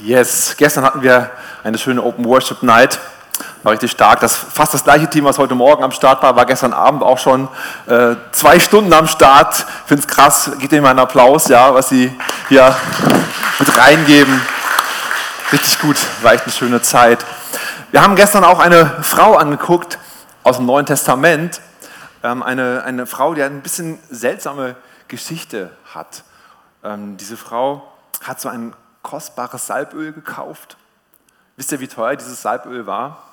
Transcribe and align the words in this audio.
Yes, 0.00 0.54
gestern 0.56 0.84
hatten 0.84 1.02
wir 1.02 1.28
eine 1.64 1.76
schöne 1.76 2.00
Open 2.00 2.24
Worship 2.24 2.62
Night. 2.62 3.00
War 3.64 3.72
richtig 3.72 3.90
stark. 3.90 4.20
Das 4.20 4.36
fast 4.36 4.72
das 4.72 4.84
gleiche 4.84 5.10
Team, 5.10 5.24
was 5.24 5.38
heute 5.38 5.56
Morgen 5.56 5.82
am 5.82 5.90
Start 5.90 6.22
war, 6.22 6.36
war 6.36 6.46
gestern 6.46 6.72
Abend 6.72 7.02
auch 7.02 7.18
schon 7.18 7.48
äh, 7.86 8.14
zwei 8.30 8.60
Stunden 8.60 8.92
am 8.92 9.08
Start. 9.08 9.58
Ich 9.58 9.88
finde 9.88 10.02
es 10.02 10.06
krass. 10.06 10.52
Gebt 10.60 10.72
ihnen 10.72 10.82
mal 10.82 10.90
einen 10.90 11.00
Applaus, 11.00 11.48
ja, 11.48 11.74
was 11.74 11.88
sie 11.88 12.16
hier 12.48 12.76
mit 13.58 13.76
reingeben. 13.76 14.40
Richtig 15.52 15.80
gut. 15.80 15.96
War 16.22 16.34
echt 16.34 16.44
eine 16.44 16.52
schöne 16.52 16.80
Zeit. 16.80 17.24
Wir 17.90 18.00
haben 18.00 18.14
gestern 18.14 18.44
auch 18.44 18.60
eine 18.60 19.02
Frau 19.02 19.34
angeguckt 19.34 19.98
aus 20.44 20.58
dem 20.58 20.66
Neuen 20.66 20.86
Testament. 20.86 21.60
Ähm, 22.22 22.44
eine, 22.44 22.84
eine 22.84 23.04
Frau, 23.06 23.34
die 23.34 23.42
ein 23.42 23.62
bisschen 23.62 23.98
seltsame 24.10 24.76
Geschichte 25.08 25.72
hat. 25.92 26.22
Ähm, 26.84 27.16
diese 27.16 27.36
Frau 27.36 27.90
hat 28.22 28.40
so 28.40 28.48
ein 28.48 28.74
kostbares 29.02 29.66
Salböl 29.66 30.12
gekauft. 30.12 30.76
Wisst 31.56 31.72
ihr, 31.72 31.80
wie 31.80 31.88
teuer 31.88 32.16
dieses 32.16 32.42
Salböl 32.42 32.86
war? 32.86 33.24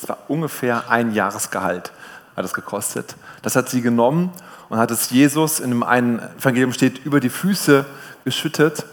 Es 0.00 0.08
war 0.08 0.18
ungefähr 0.28 0.90
ein 0.90 1.12
Jahresgehalt, 1.12 1.92
hat 2.36 2.44
es 2.44 2.54
gekostet. 2.54 3.16
Das 3.42 3.56
hat 3.56 3.68
sie 3.68 3.82
genommen 3.82 4.32
und 4.68 4.78
hat 4.78 4.90
es 4.90 5.10
Jesus, 5.10 5.60
in 5.60 5.70
dem 5.70 5.82
einen 5.82 6.18
Evangelium 6.38 6.72
steht, 6.72 7.04
über 7.04 7.20
die 7.20 7.30
Füße 7.30 7.84
geschüttet 8.24 8.84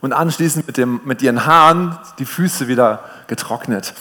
und 0.00 0.12
anschließend 0.12 0.66
mit, 0.66 0.76
dem, 0.76 1.00
mit 1.04 1.22
ihren 1.22 1.46
Haaren 1.46 1.98
die 2.18 2.26
Füße 2.26 2.68
wieder 2.68 3.04
getrocknet. 3.26 3.94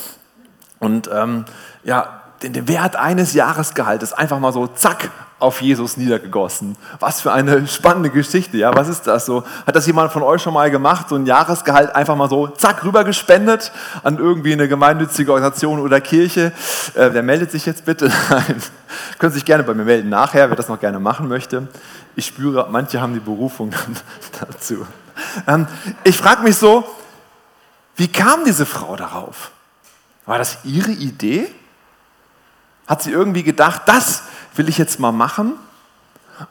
Und 0.79 1.09
ähm, 1.11 1.45
ja, 1.83 2.21
den, 2.41 2.67
Wert 2.67 2.95
eines 2.97 3.33
Jahresgehaltes 3.33 4.11
einfach 4.13 4.39
mal 4.39 4.51
so 4.51 4.67
zack 4.67 5.11
auf 5.43 5.61
Jesus 5.61 5.97
niedergegossen. 5.97 6.77
Was 6.99 7.19
für 7.19 7.33
eine 7.33 7.67
spannende 7.67 8.09
Geschichte, 8.09 8.57
ja? 8.57 8.73
Was 8.75 8.87
ist 8.87 9.07
das 9.07 9.25
so? 9.25 9.43
Hat 9.67 9.75
das 9.75 9.85
jemand 9.85 10.11
von 10.13 10.23
euch 10.23 10.41
schon 10.41 10.53
mal 10.53 10.71
gemacht? 10.71 11.09
So 11.09 11.15
ein 11.15 11.25
Jahresgehalt 11.25 11.93
einfach 11.93 12.15
mal 12.15 12.29
so 12.29 12.47
zack 12.47 12.85
rüber 12.85 13.03
gespendet 13.03 13.73
an 14.03 14.17
irgendwie 14.17 14.53
eine 14.53 14.69
gemeinnützige 14.69 15.31
Organisation 15.33 15.79
oder 15.79 15.99
Kirche? 15.99 16.53
Äh, 16.95 17.09
wer 17.11 17.23
meldet 17.23 17.51
sich 17.51 17.65
jetzt 17.65 17.83
bitte? 17.83 18.09
Nein. 18.29 18.63
Können 19.19 19.33
sich 19.33 19.43
gerne 19.43 19.63
bei 19.63 19.73
mir 19.73 19.83
melden 19.83 20.07
nachher, 20.07 20.49
wer 20.49 20.55
das 20.55 20.69
noch 20.69 20.79
gerne 20.79 20.99
machen 20.99 21.27
möchte. 21.27 21.67
Ich 22.15 22.25
spüre, 22.27 22.67
manche 22.71 23.01
haben 23.01 23.13
die 23.13 23.19
Berufung 23.19 23.71
dazu. 24.39 24.87
Ähm, 25.45 25.67
ich 26.05 26.17
frage 26.17 26.41
mich 26.43 26.55
so, 26.55 26.85
wie 27.97 28.07
kam 28.07 28.45
diese 28.45 28.65
Frau 28.65 28.95
darauf? 28.95 29.51
War 30.25 30.37
das 30.37 30.59
ihre 30.63 30.91
Idee? 30.91 31.51
Hat 32.87 33.01
sie 33.03 33.11
irgendwie 33.11 33.43
gedacht, 33.43 33.81
das 33.87 34.23
will 34.55 34.69
ich 34.69 34.77
jetzt 34.77 34.99
mal 34.99 35.11
machen? 35.11 35.53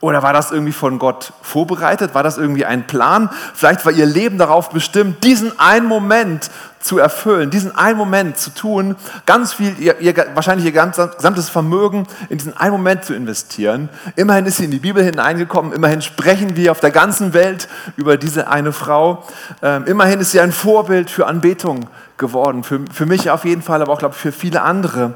Oder 0.01 0.23
war 0.23 0.33
das 0.33 0.53
irgendwie 0.53 0.73
von 0.73 0.99
Gott 0.99 1.33
vorbereitet? 1.43 2.15
War 2.15 2.23
das 2.23 2.39
irgendwie 2.39 2.65
ein 2.65 2.87
Plan? 2.87 3.31
Vielleicht 3.53 3.85
war 3.85 3.93
ihr 3.93 4.07
Leben 4.07 4.39
darauf 4.39 4.71
bestimmt, 4.71 5.25
diesen 5.25 5.59
einen 5.59 5.87
Moment 5.87 6.51
zu 6.79 6.99
erfüllen, 6.99 7.51
diesen 7.51 7.75
einen 7.77 7.97
Moment 7.97 8.37
zu 8.37 8.51
tun, 8.51 8.97
ganz 9.25 9.53
viel, 9.53 9.79
ihr, 9.79 10.01
ihr, 10.01 10.15
wahrscheinlich 10.35 10.67
ihr 10.67 10.73
gesamtes 10.73 11.49
Vermögen 11.49 12.07
in 12.29 12.39
diesen 12.39 12.57
einen 12.57 12.73
Moment 12.73 13.05
zu 13.05 13.15
investieren. 13.15 13.89
Immerhin 14.17 14.47
ist 14.47 14.57
sie 14.57 14.65
in 14.65 14.73
die 14.73 14.81
Bibel 14.81 15.03
hineingekommen, 15.03 15.73
immerhin 15.73 16.03
sprechen 16.03 16.57
wir 16.57 16.73
auf 16.73 16.81
der 16.81 16.91
ganzen 16.91 17.35
Welt 17.35 17.69
über 17.97 18.17
diese 18.17 18.49
eine 18.49 18.73
Frau. 18.73 19.25
Ähm, 19.63 19.85
immerhin 19.87 20.21
ist 20.21 20.33
sie 20.33 20.41
ein 20.41 20.53
Vorbild 20.53 21.09
für 21.09 21.27
Anbetung 21.27 21.89
geworden, 22.19 22.65
für, 22.65 22.81
für 22.93 23.07
mich 23.07 23.31
auf 23.31 23.45
jeden 23.45 23.63
Fall, 23.63 23.81
aber 23.81 23.93
auch, 23.93 23.99
glaube 23.99 24.15
ich, 24.17 24.21
für 24.21 24.33
viele 24.33 24.63
andere. 24.63 25.15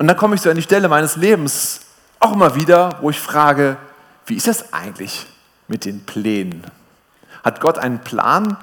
Und 0.00 0.06
dann 0.06 0.16
komme 0.16 0.34
ich 0.34 0.40
so 0.40 0.48
an 0.48 0.56
die 0.56 0.62
Stelle 0.62 0.88
meines 0.88 1.16
Lebens 1.16 1.80
auch 2.20 2.32
immer 2.32 2.54
wieder, 2.54 2.96
wo 3.02 3.10
ich 3.10 3.20
frage, 3.20 3.76
wie 4.24 4.34
ist 4.34 4.46
das 4.46 4.72
eigentlich 4.72 5.26
mit 5.68 5.84
den 5.84 6.06
Plänen? 6.06 6.64
Hat 7.44 7.60
Gott 7.60 7.78
einen 7.78 7.98
Plan, 7.98 8.56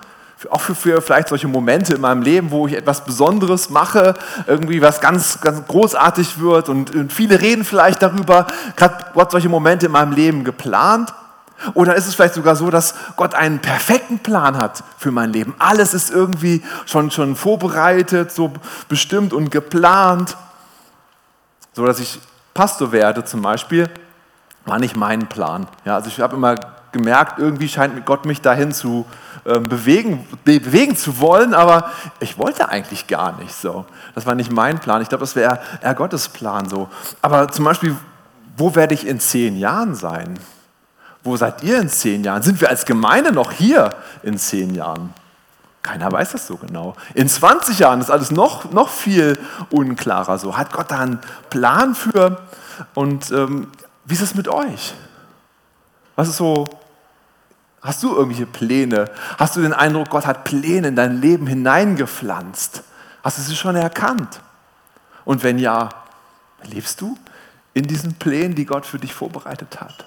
auch 0.50 0.62
für, 0.62 0.74
für, 0.74 1.00
vielleicht 1.00 1.28
solche 1.28 1.48
Momente 1.48 1.94
in 1.94 2.02
meinem 2.02 2.24
Leben, 2.24 2.50
wo 2.50 2.66
ich 2.66 2.74
etwas 2.74 3.06
Besonderes 3.06 3.70
mache, 3.70 4.16
irgendwie 4.48 4.82
was 4.82 5.00
ganz, 5.00 5.40
ganz 5.40 5.68
großartig 5.68 6.40
wird 6.40 6.70
und, 6.70 6.96
und 6.96 7.14
viele 7.14 7.40
reden 7.40 7.64
vielleicht 7.64 8.02
darüber, 8.02 8.48
hat 8.76 9.14
Gott 9.14 9.30
solche 9.30 9.48
Momente 9.48 9.86
in 9.86 9.92
meinem 9.92 10.14
Leben 10.14 10.44
geplant? 10.44 11.14
Oder 11.76 11.94
ist 11.94 12.08
es 12.08 12.16
vielleicht 12.16 12.34
sogar 12.34 12.56
so, 12.56 12.72
dass 12.72 12.96
Gott 13.16 13.36
einen 13.36 13.60
perfekten 13.60 14.18
Plan 14.20 14.58
hat 14.58 14.84
für 14.98 15.12
mein 15.12 15.34
Leben? 15.34 15.54
Alles 15.60 15.94
ist 15.94 16.10
irgendwie 16.10 16.64
schon, 16.88 17.12
schon 17.12 17.36
vorbereitet, 17.36 18.32
so 18.32 18.54
bestimmt 18.90 19.34
und 19.34 19.52
geplant 19.52 20.36
so 21.78 21.86
dass 21.86 22.00
ich 22.00 22.20
Pastor 22.56 22.92
werde 22.92 23.24
zum 23.24 23.44
Beispiel, 23.44 23.88
war 24.66 24.80
nicht 24.80 24.98
mein 24.98 25.30
Plan. 25.30 25.68
Ja, 25.86 25.94
also 25.94 26.08
ich 26.08 26.20
habe 26.20 26.36
immer 26.36 26.56
gemerkt, 26.92 27.38
irgendwie 27.38 27.70
scheint 27.70 28.04
Gott 28.04 28.26
mich 28.26 28.42
dahin 28.42 28.72
zu 28.72 29.06
äh, 29.46 29.60
bewegen, 29.60 30.28
be 30.44 30.60
bewegen 30.60 30.96
zu 30.96 31.20
wollen, 31.20 31.54
aber 31.54 31.92
ich 32.20 32.40
wollte 32.40 32.70
eigentlich 32.70 33.06
gar 33.06 33.38
nicht 33.38 33.54
so. 33.54 33.86
Das 34.16 34.26
war 34.26 34.34
nicht 34.34 34.52
mein 34.52 34.80
Plan. 34.80 35.04
Ich 35.04 35.10
glaube, 35.10 35.20
das 35.20 35.36
wäre 35.36 35.60
eher 35.84 35.94
Gottes 35.94 36.30
Plan 36.30 36.68
so. 36.68 36.90
Aber 37.22 37.52
zum 37.52 37.66
Beispiel, 37.66 37.96
wo 38.58 38.74
werde 38.74 38.96
ich 38.96 39.06
in 39.06 39.20
zehn 39.20 39.56
Jahren 39.56 39.94
sein? 39.94 40.40
Wo 41.24 41.38
seid 41.38 41.62
ihr 41.62 41.80
in 41.80 41.90
zehn 41.90 42.24
Jahren? 42.24 42.42
Sind 42.42 42.60
wir 42.60 42.70
als 42.70 42.86
Gemeinde 42.86 43.32
noch 43.32 43.52
hier 43.52 43.94
in 44.24 44.40
zehn 44.40 44.74
Jahren? 44.74 45.14
Keiner 45.88 46.12
weiß 46.12 46.34
das 46.34 46.48
so 46.48 46.58
genau. 46.58 46.98
In 47.14 47.30
20 47.30 47.80
Jahren 47.80 48.02
ist 48.02 48.12
alles 48.12 48.30
noch, 48.30 48.74
noch 48.74 48.90
viel 48.90 49.40
unklarer. 49.70 50.38
So 50.38 50.58
hat 50.58 50.74
Gott 50.74 50.92
da 50.92 51.00
einen 51.00 51.20
Plan 51.50 51.96
für. 51.96 52.42
Und 52.94 53.32
ähm, 53.32 53.72
wie 54.04 54.14
ist 54.14 54.22
es 54.22 54.36
mit 54.36 54.50
euch? 54.50 54.94
Was 56.18 56.28
ist 56.28 56.36
so? 56.36 56.66
Hast 57.82 58.04
du 58.04 58.14
irgendwelche 58.14 58.46
Pläne? 58.46 59.10
Hast 59.38 59.56
du 59.56 59.62
den 59.62 59.72
Eindruck, 59.72 60.10
Gott 60.10 60.26
hat 60.26 60.44
Pläne 60.44 60.90
in 60.90 60.98
dein 60.98 61.22
Leben 61.22 61.48
hineingepflanzt? 61.48 62.84
Hast 63.24 63.38
du 63.38 63.44
sie 63.44 63.56
schon 63.56 63.78
erkannt? 63.78 64.42
Und 65.24 65.42
wenn 65.44 65.58
ja, 65.58 65.88
lebst 66.64 67.00
du 67.00 67.18
in 67.74 67.88
diesen 67.88 68.16
Plänen, 68.16 68.56
die 68.56 68.66
Gott 68.66 68.86
für 68.86 69.00
dich 69.00 69.14
vorbereitet 69.14 69.80
hat? 69.80 70.06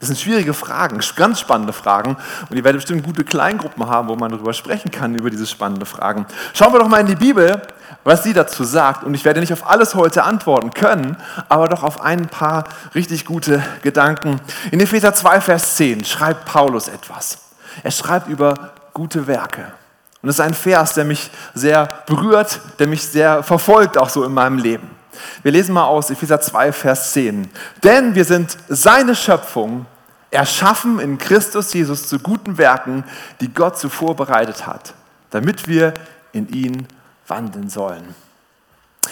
Das 0.00 0.08
sind 0.08 0.18
schwierige 0.18 0.54
Fragen, 0.54 1.00
ganz 1.16 1.40
spannende 1.40 1.72
Fragen. 1.72 2.16
Und 2.50 2.56
ihr 2.56 2.64
werdet 2.64 2.80
bestimmt 2.80 3.04
gute 3.04 3.24
Kleingruppen 3.24 3.86
haben, 3.86 4.08
wo 4.08 4.16
man 4.16 4.30
darüber 4.30 4.52
sprechen 4.52 4.90
kann, 4.90 5.14
über 5.14 5.30
diese 5.30 5.46
spannenden 5.46 5.86
Fragen. 5.86 6.26
Schauen 6.52 6.72
wir 6.72 6.80
doch 6.80 6.88
mal 6.88 7.00
in 7.00 7.06
die 7.06 7.14
Bibel, 7.14 7.62
was 8.02 8.22
sie 8.22 8.32
dazu 8.32 8.64
sagt. 8.64 9.04
Und 9.04 9.14
ich 9.14 9.24
werde 9.24 9.40
nicht 9.40 9.52
auf 9.52 9.68
alles 9.68 9.94
heute 9.94 10.24
antworten 10.24 10.72
können, 10.72 11.16
aber 11.48 11.68
doch 11.68 11.82
auf 11.82 12.00
ein 12.00 12.26
paar 12.28 12.64
richtig 12.94 13.24
gute 13.24 13.62
Gedanken. 13.82 14.40
In 14.70 14.80
Epheser 14.80 15.14
2, 15.14 15.40
Vers 15.40 15.76
10 15.76 16.04
schreibt 16.04 16.44
Paulus 16.44 16.88
etwas. 16.88 17.38
Er 17.82 17.90
schreibt 17.90 18.28
über 18.28 18.72
gute 18.92 19.26
Werke. 19.26 19.72
Und 20.22 20.28
es 20.28 20.36
ist 20.36 20.40
ein 20.40 20.54
Vers, 20.54 20.94
der 20.94 21.04
mich 21.04 21.30
sehr 21.54 21.86
berührt, 22.06 22.60
der 22.78 22.86
mich 22.86 23.06
sehr 23.06 23.42
verfolgt, 23.42 23.98
auch 23.98 24.08
so 24.08 24.24
in 24.24 24.32
meinem 24.32 24.58
Leben. 24.58 24.90
Wir 25.42 25.52
lesen 25.52 25.74
mal 25.74 25.86
aus 25.86 26.10
Epheser 26.10 26.40
2, 26.40 26.72
Vers 26.72 27.12
10. 27.12 27.50
Denn 27.82 28.14
wir 28.14 28.24
sind 28.24 28.56
seine 28.68 29.14
Schöpfung, 29.14 29.86
erschaffen 30.30 30.98
in 30.98 31.18
Christus 31.18 31.72
Jesus 31.72 32.08
zu 32.08 32.18
guten 32.18 32.58
Werken, 32.58 33.04
die 33.40 33.52
Gott 33.52 33.78
zuvor 33.78 34.16
bereitet 34.16 34.66
hat, 34.66 34.94
damit 35.30 35.68
wir 35.68 35.94
in 36.32 36.48
ihn 36.48 36.88
wandeln 37.26 37.68
sollen. 37.70 38.14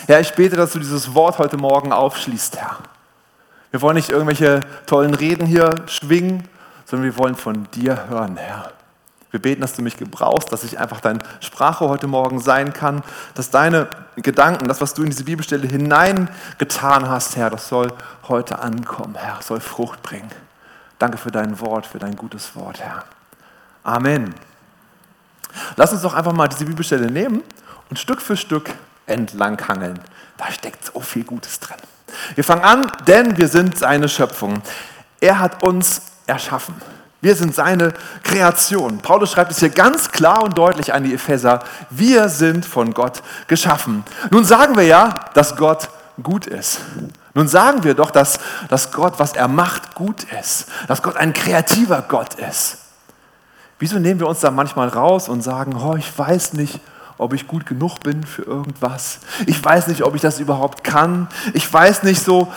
Herr, 0.07 0.21
ich 0.21 0.35
bete, 0.35 0.57
dass 0.57 0.73
du 0.73 0.79
dieses 0.79 1.15
Wort 1.15 1.39
heute 1.39 1.57
Morgen 1.57 1.93
aufschließt, 1.93 2.57
Herr. 2.57 2.79
Wir 3.71 3.81
wollen 3.81 3.97
nicht 3.97 4.11
irgendwelche 4.11 4.61
tollen 4.87 5.15
Reden 5.15 5.47
hier 5.47 5.75
schwingen, 5.87 6.49
sondern 6.85 7.07
wir 7.07 7.19
wollen 7.19 7.37
von 7.37 7.71
dir 7.71 8.09
hören, 8.09 8.37
Herr. 8.37 8.73
Wir 9.32 9.41
beten, 9.41 9.62
dass 9.62 9.72
du 9.72 9.82
mich 9.82 9.97
gebrauchst, 9.97 10.53
dass 10.53 10.62
ich 10.62 10.78
einfach 10.78 11.00
deine 11.00 11.19
Sprache 11.41 11.88
heute 11.88 12.06
Morgen 12.06 12.38
sein 12.38 12.72
kann, 12.75 13.03
dass 13.34 13.50
deine 13.50 13.88
Gedanken, 14.16 14.69
das, 14.69 14.82
was 14.82 14.93
du 14.93 15.03
in 15.03 15.10
diese 15.10 15.25
Bibelstelle 15.25 15.66
hineingetan 15.66 17.09
hast, 17.09 17.37
Herr, 17.37 17.48
das 17.48 17.69
soll 17.69 17.93
heute 18.28 18.59
ankommen, 18.59 19.15
Herr, 19.16 19.41
soll 19.41 19.60
Frucht 19.60 20.03
bringen. 20.03 20.31
Danke 20.98 21.16
für 21.16 21.31
dein 21.31 21.59
Wort, 21.60 21.87
für 21.87 21.98
dein 21.98 22.15
gutes 22.15 22.54
Wort, 22.54 22.81
Herr. 22.81 23.04
Amen. 23.82 24.34
Lass 25.76 25.93
uns 25.93 26.02
doch 26.02 26.14
einfach 26.14 26.32
mal 26.32 26.49
diese 26.49 26.67
Bibelstelle 26.67 27.11
nehmen 27.11 27.43
und 27.88 27.99
Stück 27.99 28.20
für 28.20 28.37
Stück 28.37 28.70
entlanghangeln. 29.06 29.99
Da 30.37 30.50
steckt 30.52 30.85
so 30.85 31.00
viel 31.00 31.25
Gutes 31.25 31.58
drin. 31.58 31.76
Wir 32.35 32.44
fangen 32.44 32.62
an, 32.62 32.93
denn 33.06 33.38
wir 33.38 33.49
sind 33.49 33.78
seine 33.78 34.08
Schöpfung. 34.08 34.61
Er 35.20 35.38
hat 35.38 35.62
uns 35.62 36.02
erschaffen. 36.26 36.75
Wir 37.23 37.37
sind 37.37 37.55
seine 37.55 37.95
Kreation. 38.25 38.99
Paulus 38.99 39.31
schreibt 39.31 39.53
es 39.53 39.61
hier 39.61 39.71
ganz 39.71 40.11
klar 40.11 40.43
und 40.43 40.59
deutlich 40.59 40.93
an 40.93 41.05
die 41.05 41.15
Epheser. 41.15 41.61
Wir 41.89 42.29
sind 42.29 42.67
von 42.67 42.93
Gott 42.93 43.23
geschaffen. 43.47 44.03
Nun 44.33 44.45
sagen 44.45 44.77
wir 44.77 44.83
ja, 44.83 45.27
dass 45.33 45.55
Gott 45.55 45.89
gut 46.21 46.49
ist. 46.49 46.81
Nun 47.35 47.47
sagen 47.47 47.85
wir 47.85 47.95
doch, 47.95 48.11
dass, 48.11 48.41
dass 48.69 48.91
Gott, 48.91 49.15
was 49.19 49.35
er 49.35 49.47
macht, 49.47 49.95
gut 49.95 50.25
ist. 50.41 50.67
Dass 50.89 51.01
Gott 51.01 51.17
ein 51.17 51.33
kreativer 51.33 52.03
Gott 52.03 52.35
ist. 52.35 52.79
Wieso 53.79 54.01
nehmen 54.01 54.19
wir 54.19 54.27
uns 54.27 54.41
da 54.41 54.51
manchmal 54.51 54.89
raus 54.89 55.29
und 55.29 55.43
sagen, 55.43 55.77
oh, 55.77 55.95
ich 55.95 56.19
weiß 56.19 56.55
nicht, 56.55 56.81
ob 57.19 57.35
ich 57.35 57.47
gut 57.47 57.67
genug 57.67 58.01
bin 58.01 58.25
für 58.25 58.43
irgendwas. 58.43 59.21
Ich 59.47 59.65
weiß 59.65 59.87
nicht, 59.87 60.03
ob 60.03 60.17
ich 60.17 60.23
das 60.23 60.41
überhaupt 60.41 60.83
kann. 60.83 61.29
Ich 61.53 61.73
weiß 61.73 62.03
nicht 62.03 62.25
so, 62.25 62.53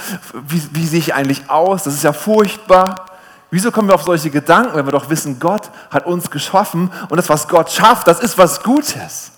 wie, 0.47 0.61
wie 0.71 0.87
sehe 0.87 0.99
ich 0.99 1.13
eigentlich 1.13 1.51
aus. 1.51 1.83
Das 1.83 1.93
ist 1.93 2.03
ja 2.03 2.13
furchtbar. 2.13 3.05
Wieso 3.55 3.71
kommen 3.71 3.87
wir 3.87 3.95
auf 3.95 4.03
solche 4.03 4.29
Gedanken, 4.29 4.75
wenn 4.75 4.85
wir 4.85 4.91
doch 4.91 5.09
wissen, 5.09 5.39
Gott 5.39 5.71
hat 5.89 6.05
uns 6.05 6.29
geschaffen 6.29 6.91
und 7.07 7.15
das, 7.15 7.29
was 7.29 7.47
Gott 7.47 7.71
schafft, 7.71 8.05
das 8.05 8.19
ist 8.19 8.37
was 8.37 8.61
Gutes? 8.61 9.31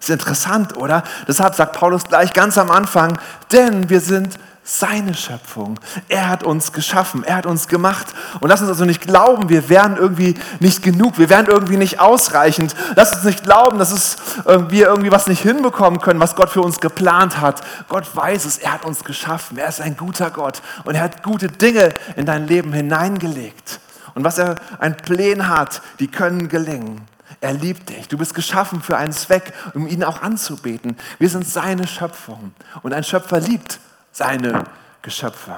Ist 0.00 0.08
interessant, 0.08 0.78
oder? 0.78 1.02
Deshalb 1.28 1.54
sagt 1.54 1.74
Paulus 1.74 2.04
gleich 2.04 2.32
ganz 2.32 2.56
am 2.56 2.70
Anfang, 2.70 3.18
denn 3.52 3.90
wir 3.90 4.00
sind 4.00 4.38
seine 4.66 5.12
Schöpfung. 5.12 5.78
Er 6.08 6.28
hat 6.28 6.42
uns 6.42 6.72
geschaffen, 6.72 7.22
er 7.22 7.36
hat 7.36 7.46
uns 7.46 7.68
gemacht. 7.68 8.06
Und 8.40 8.48
lass 8.48 8.62
uns 8.62 8.70
also 8.70 8.86
nicht 8.86 9.02
glauben, 9.02 9.50
wir 9.50 9.68
wären 9.68 9.96
irgendwie 9.96 10.34
nicht 10.58 10.82
genug, 10.82 11.18
wir 11.18 11.28
wären 11.28 11.46
irgendwie 11.46 11.76
nicht 11.76 12.00
ausreichend. 12.00 12.74
Lass 12.96 13.12
uns 13.12 13.24
nicht 13.24 13.44
glauben, 13.44 13.78
dass 13.78 13.92
es, 13.92 14.16
äh, 14.46 14.70
wir 14.70 14.86
irgendwie 14.86 15.12
was 15.12 15.26
nicht 15.26 15.42
hinbekommen 15.42 16.00
können, 16.00 16.18
was 16.18 16.34
Gott 16.34 16.48
für 16.48 16.62
uns 16.62 16.80
geplant 16.80 17.40
hat. 17.40 17.60
Gott 17.88 18.16
weiß 18.16 18.46
es, 18.46 18.56
er 18.56 18.72
hat 18.72 18.86
uns 18.86 19.04
geschaffen, 19.04 19.58
er 19.58 19.68
ist 19.68 19.82
ein 19.82 19.98
guter 19.98 20.30
Gott 20.30 20.62
und 20.84 20.94
er 20.94 21.02
hat 21.02 21.22
gute 21.22 21.48
Dinge 21.48 21.90
in 22.16 22.24
dein 22.24 22.46
Leben 22.48 22.72
hineingelegt. 22.72 23.80
Und 24.14 24.24
was 24.24 24.38
er 24.38 24.54
ein 24.78 24.96
Pläne 24.96 25.48
hat, 25.48 25.82
die 25.98 26.08
können 26.08 26.48
gelingen. 26.48 27.02
Er 27.40 27.52
liebt 27.52 27.90
dich. 27.90 28.08
Du 28.08 28.16
bist 28.16 28.32
geschaffen 28.32 28.80
für 28.80 28.96
einen 28.96 29.12
Zweck, 29.12 29.52
um 29.74 29.86
ihn 29.86 30.04
auch 30.04 30.22
anzubeten. 30.22 30.96
Wir 31.18 31.28
sind 31.28 31.46
seine 31.46 31.86
Schöpfung. 31.86 32.54
Und 32.82 32.94
ein 32.94 33.04
Schöpfer 33.04 33.40
liebt 33.40 33.80
seine 34.14 34.64
Geschöpfe. 35.02 35.54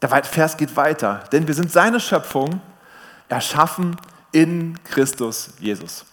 Der 0.00 0.24
Vers 0.24 0.56
geht 0.56 0.76
weiter, 0.76 1.24
denn 1.32 1.46
wir 1.46 1.54
sind 1.54 1.72
seine 1.72 1.98
Schöpfung, 1.98 2.60
erschaffen 3.28 3.96
in 4.32 4.78
Christus 4.84 5.50
Jesus. 5.58 6.06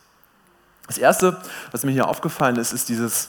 Das 0.88 0.97
Erste, 0.97 1.39
was 1.71 1.83
mir 1.83 1.91
hier 1.91 2.07
aufgefallen 2.07 2.57
ist, 2.57 2.73
ist 2.73 2.89
dieses 2.89 3.27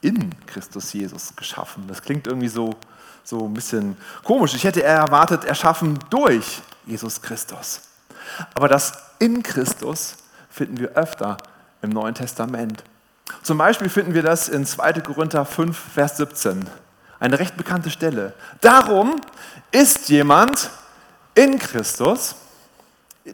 in 0.00 0.34
Christus 0.46 0.92
Jesus 0.92 1.34
geschaffen. 1.36 1.84
Das 1.86 2.02
klingt 2.02 2.26
irgendwie 2.26 2.48
so, 2.48 2.74
so 3.22 3.46
ein 3.46 3.54
bisschen 3.54 3.96
komisch. 4.24 4.54
Ich 4.54 4.64
hätte 4.64 4.80
eher 4.80 4.98
erwartet, 4.98 5.44
erschaffen 5.44 5.98
durch 6.10 6.60
Jesus 6.86 7.22
Christus. 7.22 7.82
Aber 8.52 8.68
das 8.68 8.92
in 9.20 9.42
Christus 9.42 10.16
finden 10.50 10.78
wir 10.78 10.90
öfter 10.90 11.36
im 11.82 11.90
Neuen 11.90 12.14
Testament. 12.14 12.82
Zum 13.42 13.58
Beispiel 13.58 13.88
finden 13.88 14.14
wir 14.14 14.22
das 14.22 14.48
in 14.48 14.66
2. 14.66 14.94
Korinther 15.00 15.44
5, 15.44 15.78
Vers 15.94 16.16
17. 16.18 16.68
Eine 17.20 17.38
recht 17.38 17.56
bekannte 17.56 17.90
Stelle. 17.90 18.34
Darum 18.60 19.20
ist 19.70 20.08
jemand 20.08 20.70
in 21.34 21.58
Christus, 21.58 22.36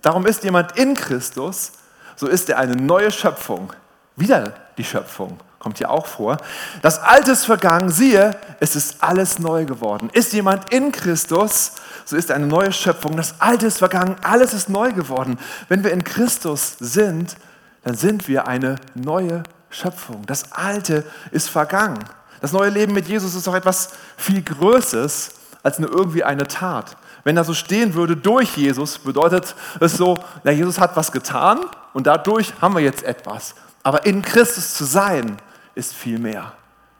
darum 0.03 0.27
ist 0.27 0.45
jemand 0.45 0.79
in 0.79 0.95
Christus, 0.95 1.73
so 2.17 2.27
ist 2.27 2.49
er 2.49 2.59
eine 2.59 2.77
neue 2.77 3.11
Schöpfung. 3.11 3.73
Wieder 4.17 4.55
die 4.77 4.85
Schöpfung, 4.85 5.39
kommt 5.59 5.79
hier 5.79 5.91
auch 5.91 6.07
vor. 6.07 6.37
Das 6.83 6.99
Alte 6.99 7.33
ist 7.33 7.47
vergangen, 7.47 7.91
siehe, 7.91 8.37
es 8.61 8.77
ist 8.77 9.03
alles 9.03 9.39
neu 9.39 9.65
geworden. 9.65 10.11
Ist 10.13 10.33
jemand 10.33 10.73
in 10.73 10.93
Christus, 10.93 11.73
so 12.05 12.17
ist 12.17 12.31
er 12.31 12.37
eine 12.37 12.47
neue 12.47 12.73
Schöpfung. 12.73 13.17
Das 13.17 13.41
Alte 13.41 13.67
ist 13.67 13.79
vergangen, 13.79 14.17
alles 14.23 14.55
ist 14.55 14.69
neu 14.69 14.93
geworden. 14.93 15.39
Wenn 15.69 15.83
wir 15.83 15.93
in 15.93 16.05
Christus 16.05 16.77
sind, 16.79 17.37
dann 17.83 17.95
sind 17.95 18.29
wir 18.29 18.47
eine 18.47 18.77
neue 18.95 19.43
Schöpfung. 19.71 20.27
Das 20.27 20.53
Alte 20.53 21.05
ist 21.31 21.49
vergangen. 21.49 21.99
Das 22.41 22.53
neue 22.53 22.71
Leben 22.71 22.93
mit 22.93 23.09
Jesus 23.09 23.35
ist 23.35 23.47
doch 23.47 23.55
etwas 23.55 23.91
viel 24.17 24.43
Größeres 24.43 25.31
als 25.63 25.79
nur 25.79 25.91
irgendwie 25.91 26.25
eine 26.25 26.47
Tat. 26.47 26.97
Wenn 27.23 27.37
da 27.37 27.45
so 27.45 27.55
stehen 27.55 27.95
würde, 27.95 28.17
durch 28.17 28.57
Jesus, 28.57 28.99
bedeutet 28.99 29.55
es 29.79 29.97
so, 29.97 30.19
na, 30.43 30.51
Jesus 30.51 30.81
hat 30.81 30.97
was 30.97 31.13
getan 31.13 31.61
und 31.93 32.07
dadurch 32.07 32.55
haben 32.61 32.75
wir 32.75 32.81
jetzt 32.81 33.03
etwas. 33.03 33.55
Aber 33.83 34.07
in 34.07 34.23
Christus 34.23 34.75
zu 34.75 34.85
sein, 34.85 35.37
ist 35.75 35.95
viel 35.95 36.19
mehr. 36.19 36.53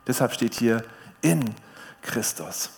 Deshalb 0.07 0.33
steht 0.33 0.55
hier 0.55 0.85
in 1.23 1.55
Christus. 2.03 2.71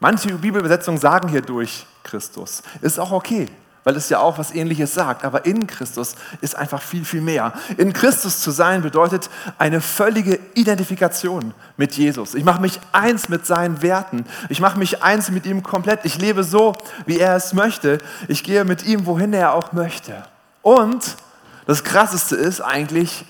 Manche 0.00 0.28
Bibelübersetzungen 0.34 1.00
sagen 1.00 1.28
hier 1.28 1.42
durch 1.42 1.86
Christus. 2.04 2.62
Ist 2.80 2.98
auch 2.98 3.10
okay 3.10 3.48
weil 3.88 3.96
es 3.96 4.10
ja 4.10 4.18
auch 4.18 4.36
was 4.36 4.54
Ähnliches 4.54 4.92
sagt. 4.92 5.24
Aber 5.24 5.46
in 5.46 5.66
Christus 5.66 6.14
ist 6.42 6.54
einfach 6.54 6.82
viel, 6.82 7.06
viel 7.06 7.22
mehr. 7.22 7.54
In 7.78 7.94
Christus 7.94 8.40
zu 8.40 8.50
sein 8.50 8.82
bedeutet 8.82 9.30
eine 9.56 9.80
völlige 9.80 10.38
Identifikation 10.52 11.54
mit 11.78 11.94
Jesus. 11.94 12.34
Ich 12.34 12.44
mache 12.44 12.60
mich 12.60 12.80
eins 12.92 13.30
mit 13.30 13.46
seinen 13.46 13.80
Werten. 13.80 14.26
Ich 14.50 14.60
mache 14.60 14.78
mich 14.78 15.02
eins 15.02 15.30
mit 15.30 15.46
ihm 15.46 15.62
komplett. 15.62 16.00
Ich 16.04 16.18
lebe 16.18 16.44
so, 16.44 16.76
wie 17.06 17.18
er 17.18 17.34
es 17.34 17.54
möchte. 17.54 17.96
Ich 18.28 18.44
gehe 18.44 18.66
mit 18.66 18.84
ihm, 18.84 19.06
wohin 19.06 19.32
er 19.32 19.54
auch 19.54 19.72
möchte. 19.72 20.22
Und 20.60 21.16
das 21.64 21.82
Krasseste 21.82 22.36
ist 22.36 22.60
eigentlich, 22.60 23.24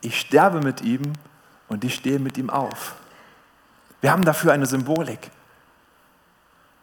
ich 0.00 0.18
sterbe 0.18 0.62
mit 0.62 0.80
ihm 0.80 1.02
und 1.68 1.84
ich 1.84 1.94
stehe 1.94 2.18
mit 2.18 2.38
ihm 2.38 2.48
auf. 2.48 2.94
Wir 4.00 4.10
haben 4.10 4.24
dafür 4.24 4.54
eine 4.54 4.64
Symbolik. 4.64 5.30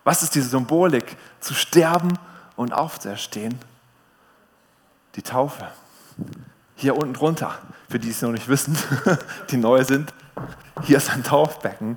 Was 0.04 0.22
ist 0.22 0.36
diese 0.36 0.50
Symbolik? 0.50 1.18
Zu 1.40 1.56
sterben 1.56 2.20
und 2.56 2.74
aufzuerstehen? 2.74 3.60
Die 5.16 5.22
Taufe. 5.22 5.68
Hier 6.76 6.96
unten 6.96 7.14
drunter, 7.14 7.58
für 7.90 8.00
die 8.00 8.10
es 8.10 8.22
noch 8.22 8.32
nicht 8.32 8.48
wissen, 8.48 8.78
die 9.50 9.58
neu 9.58 9.84
sind, 9.84 10.14
hier 10.84 10.98
ist 10.98 11.10
ein 11.10 11.24
Taufbecken. 11.24 11.96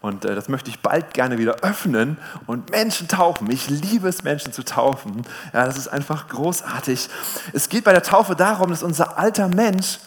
Und 0.00 0.24
äh, 0.24 0.34
das 0.36 0.48
möchte 0.48 0.70
ich 0.70 0.80
bald 0.80 1.14
gerne 1.14 1.38
wieder 1.38 1.56
öffnen 1.62 2.18
und 2.46 2.70
Menschen 2.70 3.08
taufen. 3.08 3.50
Ich 3.50 3.68
liebe 3.68 4.08
es, 4.08 4.22
Menschen 4.22 4.52
zu 4.52 4.64
taufen. 4.64 5.26
Ja, 5.52 5.64
das 5.66 5.76
ist 5.76 5.88
einfach 5.88 6.28
großartig. 6.28 7.08
Es 7.52 7.68
geht 7.68 7.82
bei 7.82 7.92
der 7.92 8.04
Taufe 8.04 8.36
darum, 8.36 8.70
dass 8.70 8.84
unser 8.84 9.18
alter 9.18 9.48
Mensch 9.48 9.98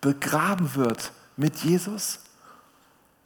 begraben 0.00 0.74
wird 0.76 1.10
mit 1.36 1.56
Jesus 1.58 2.20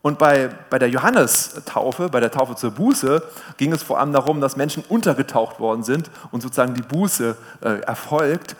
und 0.05 0.19
bei, 0.19 0.51
bei 0.69 0.79
der 0.79 0.91
Johannestaufe, 0.91 2.11
bei 2.11 2.21
der 2.21 2.31
Taufe 2.31 2.57
zur 2.57 2.73
Buße, 2.73 3.23
ging 3.57 3.73
es 3.73 3.83
vor 3.83 3.99
allem 3.99 4.13
darum, 4.13 4.39
dass 4.43 4.55
Menschen 4.55 4.85
untergetaucht 4.87 5.61
worden 5.61 5.83
sind 5.83 6.11
und 6.31 6.43
sozusagen 6.43 6.75
die 6.75 6.83
Buße 6.83 7.35
äh, 7.63 7.81
erfolgt. 7.81 8.55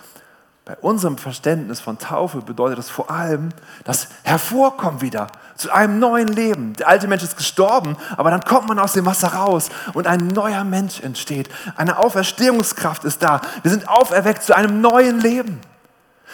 Bei 0.65 0.75
unserem 0.81 1.19
Verständnis 1.19 1.81
von 1.81 1.99
Taufe 1.99 2.41
bedeutet 2.41 2.79
das 2.79 2.89
vor 2.89 3.11
allem 3.11 3.51
das 3.85 4.09
Hervorkommen 4.23 5.03
wieder 5.03 5.27
zu 5.55 5.71
einem 5.71 5.99
neuen 5.99 6.29
Leben. 6.29 6.73
Der 6.77 6.89
alte 6.89 7.09
Mensch 7.09 7.23
ist 7.23 7.37
gestorben, 7.37 7.99
aber 8.17 8.31
dann 8.31 8.41
kommt 8.41 8.69
man 8.69 8.79
aus 8.79 8.95
dem 8.95 9.05
Wasser 9.05 9.35
raus 9.35 9.69
und 9.93 10.07
ein 10.07 10.29
neuer 10.29 10.65
Mensch 10.65 11.01
entsteht. 11.01 11.51
Eine 11.77 11.99
Auferstehungskraft 11.99 13.05
ist 13.05 13.23
da. 13.23 13.43
Wir 13.61 13.71
sind 13.71 13.87
auferweckt 13.87 14.45
zu 14.45 14.57
einem 14.57 14.81
neuen 14.81 15.21
Leben. 15.21 15.61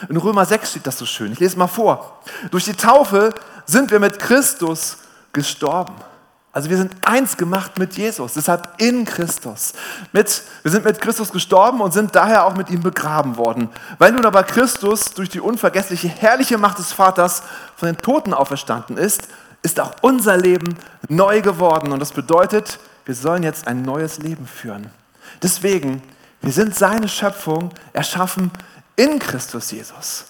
In 0.08 0.16
Römer 0.16 0.46
6 0.46 0.70
steht 0.70 0.86
das 0.86 0.98
so 0.98 1.04
schön. 1.04 1.32
Ich 1.32 1.40
lese 1.40 1.58
mal 1.58 1.66
vor. 1.66 2.20
Durch 2.52 2.64
die 2.64 2.74
Taufe 2.74 3.34
sind 3.66 3.90
wir 3.90 4.00
mit 4.00 4.18
Christus 4.18 4.98
gestorben. 5.32 5.94
Also 6.52 6.68
wir 6.68 6.78
sind 6.78 6.92
eins 7.02 7.36
gemacht 7.36 7.78
mit 7.78 7.96
Jesus, 7.96 8.34
deshalb 8.34 8.74
in 8.78 9.04
Christus. 9.04 9.72
Mit, 10.12 10.42
wir 10.62 10.72
sind 10.72 10.84
mit 10.84 11.00
Christus 11.00 11.30
gestorben 11.30 11.80
und 11.80 11.92
sind 11.92 12.16
daher 12.16 12.44
auch 12.44 12.56
mit 12.56 12.70
ihm 12.70 12.82
begraben 12.82 13.36
worden. 13.36 13.68
Weil 13.98 14.10
nun 14.12 14.26
aber 14.26 14.42
Christus 14.42 15.12
durch 15.14 15.28
die 15.28 15.40
unvergessliche, 15.40 16.08
herrliche 16.08 16.58
Macht 16.58 16.78
des 16.78 16.92
Vaters 16.92 17.44
von 17.76 17.86
den 17.86 17.98
Toten 17.98 18.34
auferstanden 18.34 18.96
ist, 18.96 19.28
ist 19.62 19.78
auch 19.78 19.92
unser 20.00 20.36
Leben 20.36 20.76
neu 21.08 21.40
geworden. 21.40 21.92
Und 21.92 22.00
das 22.00 22.12
bedeutet, 22.12 22.80
wir 23.04 23.14
sollen 23.14 23.44
jetzt 23.44 23.68
ein 23.68 23.82
neues 23.82 24.18
Leben 24.18 24.46
führen. 24.48 24.90
Deswegen, 25.42 26.02
wir 26.42 26.52
sind 26.52 26.74
seine 26.74 27.08
Schöpfung, 27.08 27.70
erschaffen 27.92 28.50
in 28.96 29.20
Christus 29.20 29.70
Jesus 29.70 30.29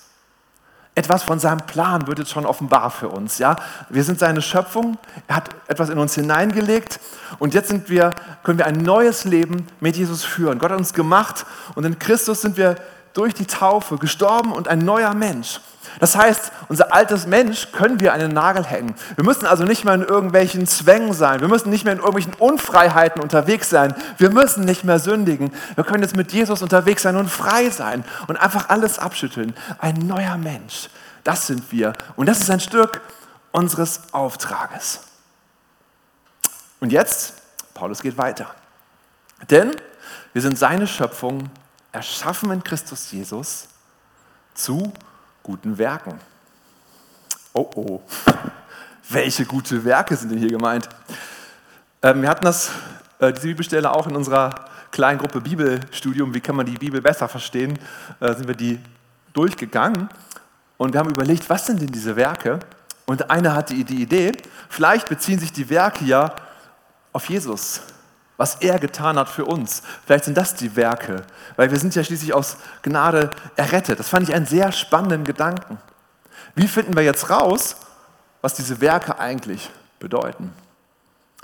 etwas 0.94 1.22
von 1.22 1.38
seinem 1.38 1.60
Plan 1.66 2.06
wird 2.06 2.18
jetzt 2.18 2.30
schon 2.30 2.44
offenbar 2.44 2.90
für 2.90 3.08
uns. 3.08 3.38
Ja? 3.38 3.56
Wir 3.88 4.04
sind 4.04 4.18
seine 4.18 4.42
Schöpfung, 4.42 4.98
er 5.28 5.36
hat 5.36 5.50
etwas 5.68 5.88
in 5.88 5.98
uns 5.98 6.14
hineingelegt 6.14 7.00
und 7.38 7.54
jetzt 7.54 7.68
sind 7.68 7.88
wir, 7.88 8.10
können 8.42 8.58
wir 8.58 8.66
ein 8.66 8.82
neues 8.82 9.24
Leben 9.24 9.66
mit 9.80 9.96
Jesus 9.96 10.24
führen. 10.24 10.58
Gott 10.58 10.70
hat 10.70 10.78
uns 10.78 10.92
gemacht 10.92 11.46
und 11.74 11.84
in 11.84 11.98
Christus 11.98 12.42
sind 12.42 12.56
wir 12.56 12.76
durch 13.14 13.34
die 13.34 13.46
Taufe 13.46 13.98
gestorben 13.98 14.52
und 14.52 14.68
ein 14.68 14.78
neuer 14.78 15.14
Mensch. 15.14 15.60
Das 15.98 16.16
heißt, 16.16 16.52
unser 16.68 16.94
altes 16.94 17.26
Mensch 17.26 17.72
können 17.72 18.00
wir 18.00 18.12
an 18.12 18.20
den 18.20 18.32
Nagel 18.32 18.64
hängen. 18.64 18.94
Wir 19.16 19.24
müssen 19.24 19.46
also 19.46 19.64
nicht 19.64 19.84
mehr 19.84 19.94
in 19.94 20.02
irgendwelchen 20.02 20.66
Zwängen 20.66 21.12
sein. 21.12 21.40
Wir 21.40 21.48
müssen 21.48 21.70
nicht 21.70 21.84
mehr 21.84 21.94
in 21.94 21.98
irgendwelchen 21.98 22.34
Unfreiheiten 22.34 23.20
unterwegs 23.20 23.70
sein. 23.70 23.94
Wir 24.18 24.30
müssen 24.30 24.64
nicht 24.64 24.84
mehr 24.84 24.98
sündigen. 24.98 25.52
Wir 25.74 25.84
können 25.84 26.02
jetzt 26.02 26.16
mit 26.16 26.32
Jesus 26.32 26.62
unterwegs 26.62 27.02
sein 27.02 27.16
und 27.16 27.28
frei 27.28 27.70
sein 27.70 28.04
und 28.28 28.36
einfach 28.36 28.68
alles 28.68 28.98
abschütteln. 28.98 29.54
Ein 29.78 29.96
neuer 29.96 30.36
Mensch. 30.36 30.88
Das 31.24 31.46
sind 31.46 31.72
wir. 31.72 31.94
Und 32.16 32.26
das 32.28 32.40
ist 32.40 32.50
ein 32.50 32.60
Stück 32.60 33.00
unseres 33.50 34.02
Auftrages. 34.12 35.00
Und 36.78 36.92
jetzt, 36.92 37.34
Paulus 37.74 38.00
geht 38.00 38.16
weiter. 38.16 38.46
Denn 39.50 39.72
wir 40.32 40.42
sind 40.42 40.58
seine 40.58 40.86
Schöpfung, 40.86 41.50
erschaffen 41.92 42.50
in 42.50 42.62
Christus 42.62 43.10
Jesus 43.10 43.68
zu 44.54 44.92
guten 45.42 45.78
Werken. 45.78 46.18
Oh 47.52 47.70
oh, 47.74 48.02
welche 49.08 49.44
gute 49.44 49.84
Werke 49.84 50.16
sind 50.16 50.30
denn 50.30 50.38
hier 50.38 50.50
gemeint? 50.50 50.88
Ähm, 52.02 52.22
wir 52.22 52.28
hatten 52.28 52.44
das, 52.44 52.70
äh, 53.18 53.32
diese 53.32 53.48
Bibelstelle 53.48 53.90
auch 53.92 54.06
in 54.06 54.16
unserer 54.16 54.66
kleinen 54.90 55.18
Gruppe 55.18 55.40
Bibelstudium, 55.40 56.34
wie 56.34 56.40
kann 56.40 56.56
man 56.56 56.66
die 56.66 56.78
Bibel 56.78 57.00
besser 57.00 57.28
verstehen, 57.28 57.78
äh, 58.20 58.34
sind 58.34 58.46
wir 58.46 58.54
die 58.54 58.80
durchgegangen 59.32 60.08
und 60.78 60.92
wir 60.92 61.00
haben 61.00 61.10
überlegt, 61.10 61.48
was 61.50 61.66
sind 61.66 61.80
denn 61.80 61.92
diese 61.92 62.16
Werke? 62.16 62.58
Und 63.06 63.30
einer 63.30 63.54
hatte 63.54 63.74
die 63.74 64.02
Idee, 64.02 64.32
vielleicht 64.68 65.08
beziehen 65.08 65.38
sich 65.38 65.52
die 65.52 65.68
Werke 65.68 66.04
ja 66.04 66.34
auf 67.12 67.28
Jesus 67.28 67.82
was 68.40 68.54
er 68.54 68.78
getan 68.78 69.18
hat 69.18 69.28
für 69.28 69.44
uns. 69.44 69.82
Vielleicht 70.06 70.24
sind 70.24 70.34
das 70.34 70.54
die 70.54 70.74
Werke, 70.74 71.24
weil 71.56 71.70
wir 71.70 71.78
sind 71.78 71.94
ja 71.94 72.02
schließlich 72.02 72.32
aus 72.32 72.56
Gnade 72.80 73.28
errettet. 73.54 73.98
Das 73.98 74.08
fand 74.08 74.26
ich 74.26 74.34
einen 74.34 74.46
sehr 74.46 74.72
spannenden 74.72 75.24
Gedanken. 75.24 75.76
Wie 76.54 76.66
finden 76.66 76.96
wir 76.96 77.02
jetzt 77.02 77.28
raus, 77.28 77.76
was 78.40 78.54
diese 78.54 78.80
Werke 78.80 79.18
eigentlich 79.18 79.68
bedeuten? 79.98 80.54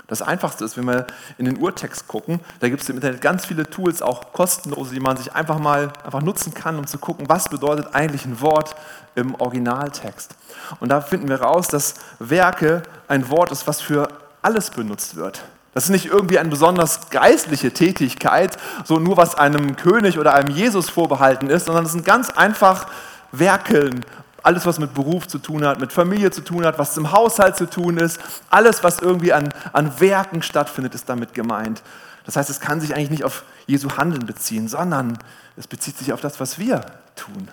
Das 0.07 0.23
Einfachste 0.23 0.65
ist, 0.65 0.75
wenn 0.75 0.85
wir 0.85 1.05
in 1.37 1.45
den 1.45 1.57
Urtext 1.57 2.07
gucken, 2.07 2.39
da 2.61 2.67
gibt 2.67 2.81
es 2.81 2.89
im 2.89 2.95
Internet 2.95 3.21
ganz 3.21 3.45
viele 3.45 3.69
Tools, 3.69 4.01
auch 4.01 4.33
kostenlose, 4.33 4.95
die 4.95 4.99
man 4.99 5.17
sich 5.17 5.33
einfach 5.33 5.59
mal 5.59 5.93
einfach 6.03 6.23
nutzen 6.23 6.55
kann, 6.55 6.79
um 6.79 6.87
zu 6.87 6.97
gucken, 6.97 7.29
was 7.29 7.47
bedeutet 7.47 7.93
eigentlich 7.93 8.25
ein 8.25 8.41
Wort 8.41 8.75
im 9.13 9.35
Originaltext. 9.35 10.33
Und 10.79 10.89
da 10.89 11.01
finden 11.01 11.29
wir 11.29 11.43
raus, 11.43 11.67
dass 11.67 11.93
Werke 12.17 12.81
ein 13.07 13.29
Wort 13.29 13.51
ist, 13.51 13.67
was 13.67 13.81
für 13.81 14.07
alles 14.41 14.71
benutzt 14.71 15.15
wird. 15.15 15.43
Das 15.77 15.83
ist 15.83 15.91
nicht 15.91 16.07
irgendwie 16.07 16.39
eine 16.39 16.49
besonders 16.49 17.11
geistliche 17.11 17.71
Tätigkeit, 17.71 18.57
so 18.83 18.97
nur 18.97 19.15
was 19.15 19.35
einem 19.35 19.75
König 19.75 20.17
oder 20.17 20.33
einem 20.33 20.49
Jesus 20.49 20.89
vorbehalten 20.89 21.51
ist, 21.51 21.67
sondern 21.67 21.85
es 21.85 21.91
sind 21.91 22.03
ganz 22.03 22.31
einfach 22.31 22.87
Werkeln, 23.31 24.03
alles, 24.41 24.65
was 24.65 24.79
mit 24.79 24.95
Beruf 24.95 25.27
zu 25.27 25.37
tun 25.37 25.63
hat, 25.63 25.79
mit 25.79 25.93
Familie 25.93 26.31
zu 26.31 26.41
tun 26.41 26.65
hat, 26.65 26.79
was 26.79 26.95
zum 26.95 27.11
Haushalt 27.11 27.57
zu 27.57 27.69
tun 27.69 27.97
ist, 27.97 28.19
alles, 28.49 28.83
was 28.83 29.01
irgendwie 29.01 29.33
an, 29.33 29.53
an 29.71 29.99
Werken 29.99 30.41
stattfindet, 30.41 30.95
ist 30.95 31.09
damit 31.09 31.35
gemeint. 31.35 31.83
Das 32.25 32.37
heißt, 32.37 32.49
es 32.49 32.59
kann 32.59 32.81
sich 32.81 32.95
eigentlich 32.95 33.11
nicht 33.11 33.23
auf 33.23 33.43
Jesu 33.67 33.97
Handeln 33.97 34.25
beziehen, 34.25 34.67
sondern 34.67 35.19
es 35.57 35.67
bezieht 35.67 35.95
sich 35.95 36.11
auf 36.11 36.21
das, 36.21 36.39
was 36.39 36.57
wir 36.57 36.81
tun, 37.15 37.49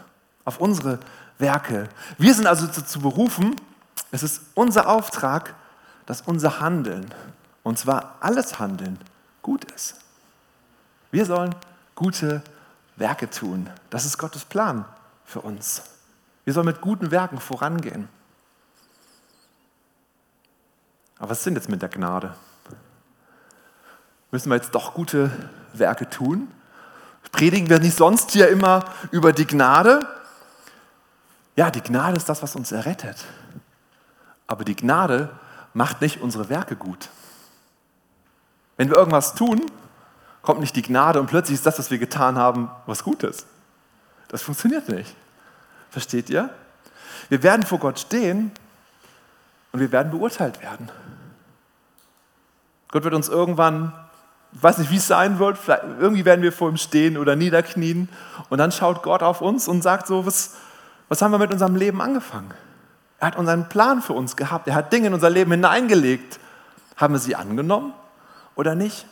auf 0.47 0.61
unsere 0.61 0.99
Werke. 1.39 1.91
Wir 2.17 2.33
sind 2.33 2.47
also 2.47 2.67
dazu 2.69 3.01
berufen, 3.01 3.55
es 4.13 4.23
ist 4.23 4.41
unser 4.55 4.89
Auftrag, 4.89 5.55
dass 6.07 6.23
unser 6.23 6.61
Handeln, 6.61 7.05
und 7.65 7.79
zwar 7.79 8.19
alles 8.21 8.61
Handeln, 8.61 9.01
gut 9.43 9.65
ist. 9.73 9.97
Wir 11.11 11.27
sollen 11.27 11.55
gute 11.97 12.43
Werke 12.97 13.29
tun. 13.29 13.69
Das 13.91 14.05
ist 14.05 14.19
Gottes 14.19 14.45
Plan 14.45 14.85
für 15.25 15.41
uns. 15.41 15.83
Wir 16.45 16.53
sollen 16.53 16.67
mit 16.67 16.81
guten 16.81 17.11
Werken 17.11 17.41
vorangehen. 17.41 18.09
Aber 21.19 21.31
was 21.31 21.43
sind 21.43 21.55
jetzt 21.55 21.69
mit 21.69 21.83
der 21.83 21.89
Gnade? 21.89 22.35
Müssen 24.31 24.51
wir 24.51 24.57
jetzt 24.57 24.75
doch 24.75 24.95
gute 24.95 25.31
Werke 25.73 26.09
tun? 26.09 26.53
Predigen 27.33 27.69
wir 27.69 27.81
nicht 27.81 27.97
sonst 27.97 28.31
hier 28.31 28.49
immer 28.49 28.85
über 29.11 29.33
die 29.33 29.47
Gnade? 29.47 30.07
Ja, 31.57 31.71
die 31.71 31.81
Gnade 31.81 32.17
ist 32.17 32.29
das, 32.29 32.43
was 32.43 32.55
uns 32.55 32.73
errettet. 32.73 33.25
Aber 34.47 34.65
die 34.65 34.77
Gnade 34.77 35.31
macht 35.73 36.01
nicht 36.01 36.21
unsere 36.21 36.49
Werke 36.49 36.77
gut. 36.77 37.09
Wenn 38.77 38.89
wir 38.89 38.97
irgendwas 38.97 39.35
tun, 39.35 39.63
kommt 40.43 40.61
nicht 40.61 40.77
die 40.77 40.83
Gnade 40.83 41.21
und 41.21 41.27
plötzlich 41.27 41.55
ist 41.55 41.67
das, 41.67 41.79
was 41.79 41.91
wir 41.91 41.99
getan 41.99 42.37
haben, 42.37 42.71
was 42.87 43.03
Gutes. 43.03 43.47
Das 44.29 44.43
funktioniert 44.43 44.89
nicht. 44.89 45.15
Versteht 45.91 46.29
ihr? 46.29 46.51
Wir 47.29 47.43
werden 47.43 47.65
vor 47.65 47.79
Gott 47.79 47.99
stehen 47.99 48.53
und 49.73 49.81
wir 49.81 49.91
werden 49.93 50.11
beurteilt 50.11 50.61
werden. 50.61 50.91
Gott 52.91 53.05
wird 53.05 53.15
uns 53.15 53.29
irgendwann, 53.29 53.93
ich 54.53 54.63
weiß 54.63 54.79
nicht, 54.79 54.91
wie 54.91 54.97
es 54.97 55.07
sein 55.07 55.39
wird, 55.39 55.59
irgendwie 55.99 56.25
werden 56.25 56.43
wir 56.43 56.53
vor 56.53 56.69
ihm 56.69 56.77
stehen 56.77 57.17
oder 57.17 57.37
niederknien 57.37 58.09
und 58.51 58.59
dann 58.59 58.71
schaut 58.71 59.03
Gott 59.03 59.23
auf 59.23 59.41
uns 59.41 59.67
und 59.67 59.83
sagt 59.83 60.07
so, 60.07 60.27
was, 60.27 60.55
was 61.09 61.23
haben 61.23 61.33
wir 61.33 61.39
mit 61.39 61.53
unserem 61.53 61.77
Leben 61.77 62.03
angefangen? 62.03 62.53
Er 63.19 63.29
hat 63.29 63.37
unseren 63.37 63.69
Plan 63.69 64.03
für 64.03 64.13
uns 64.13 64.37
gehabt, 64.37 64.69
er 64.69 64.75
hat 64.75 64.93
Dinge 64.93 65.07
in 65.07 65.15
unser 65.15 65.31
Leben 65.31 65.51
hineingelegt. 65.51 66.39
Haben 66.97 67.15
wir 67.15 67.19
sie 67.19 67.35
angenommen 67.35 67.95
oder 68.57 68.75
nicht? 68.75 69.07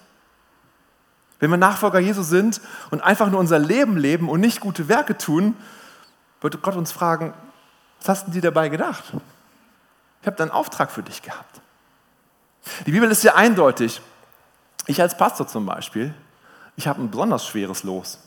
Wenn 1.38 1.50
wir 1.50 1.56
Nachfolger 1.56 1.99
Jesu 1.99 2.22
sind 2.22 2.61
und 2.90 3.00
einfach 3.02 3.28
nur 3.30 3.40
unser 3.40 3.58
Leben 3.58 3.96
leben 3.96 4.28
und 4.28 4.40
nicht 4.40 4.61
gute 4.61 4.88
Werke 4.88 5.18
tun, 5.18 5.56
würde 6.40 6.58
Gott 6.58 6.76
uns 6.76 6.92
fragen, 6.92 7.34
was 7.99 8.08
hast 8.08 8.26
du 8.28 8.30
dir 8.32 8.42
dabei 8.42 8.68
gedacht? 8.68 9.04
Ich 10.20 10.26
habe 10.26 10.40
einen 10.40 10.52
Auftrag 10.52 10.90
für 10.90 11.02
dich 11.02 11.22
gehabt. 11.22 11.61
Die 12.87 12.92
Bibel 12.92 13.11
ist 13.11 13.22
sehr 13.22 13.37
eindeutig. 13.37 14.00
Ich 14.87 15.00
als 15.00 15.16
Pastor 15.16 15.46
zum 15.46 15.66
Beispiel, 15.66 16.14
ich 16.76 16.87
habe 16.87 17.02
ein 17.02 17.11
besonders 17.11 17.46
schweres 17.46 17.82
Los. 17.82 18.18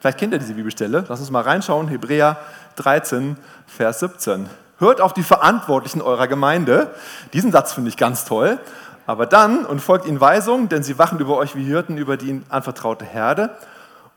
Vielleicht 0.00 0.18
kennt 0.18 0.32
ihr 0.32 0.38
diese 0.38 0.54
Bibelstelle. 0.54 1.04
Lass 1.08 1.20
uns 1.20 1.30
mal 1.30 1.42
reinschauen. 1.42 1.88
Hebräer 1.88 2.36
13, 2.76 3.36
Vers 3.66 4.00
17. 4.00 4.50
Hört 4.82 5.00
auf 5.00 5.12
die 5.12 5.22
Verantwortlichen 5.22 6.02
eurer 6.02 6.26
Gemeinde. 6.26 6.92
Diesen 7.32 7.52
Satz 7.52 7.72
finde 7.72 7.88
ich 7.88 7.96
ganz 7.96 8.24
toll. 8.24 8.58
Aber 9.06 9.26
dann 9.26 9.64
und 9.64 9.78
folgt 9.78 10.06
ihnen 10.06 10.20
Weisungen, 10.20 10.68
denn 10.68 10.82
sie 10.82 10.98
wachen 10.98 11.20
über 11.20 11.36
euch 11.36 11.54
wie 11.54 11.62
Hirten 11.62 11.98
über 11.98 12.16
die 12.16 12.30
ihnen 12.30 12.46
anvertraute 12.48 13.04
Herde 13.04 13.56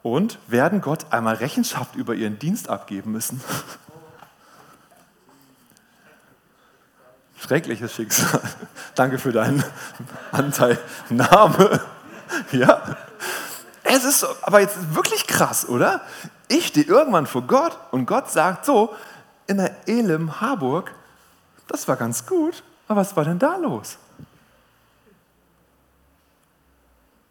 und 0.01 0.39
werden 0.47 0.81
Gott 0.81 1.05
einmal 1.11 1.35
Rechenschaft 1.35 1.95
über 1.95 2.15
ihren 2.15 2.39
Dienst 2.39 2.67
abgeben 2.67 3.11
müssen. 3.11 3.43
Schreckliches 7.39 7.93
Schicksal. 7.93 8.41
Danke 8.95 9.19
für 9.19 9.31
deinen 9.31 9.63
Anteilnahme. 10.31 11.79
Ja. 12.51 12.81
Es 13.83 14.03
ist 14.03 14.25
aber 14.41 14.61
jetzt 14.61 14.95
wirklich 14.95 15.27
krass, 15.27 15.69
oder? 15.69 16.01
Ich 16.47 16.65
stehe 16.65 16.87
irgendwann 16.87 17.27
vor 17.27 17.43
Gott 17.43 17.77
und 17.91 18.07
Gott 18.07 18.31
sagt 18.31 18.65
so, 18.65 18.95
in 19.47 19.57
der 19.57 19.87
Elim 19.87 20.41
Harburg, 20.41 20.93
das 21.67 21.87
war 21.87 21.95
ganz 21.95 22.25
gut, 22.25 22.63
aber 22.87 23.01
was 23.01 23.15
war 23.15 23.25
denn 23.25 23.39
da 23.39 23.57
los? 23.57 23.97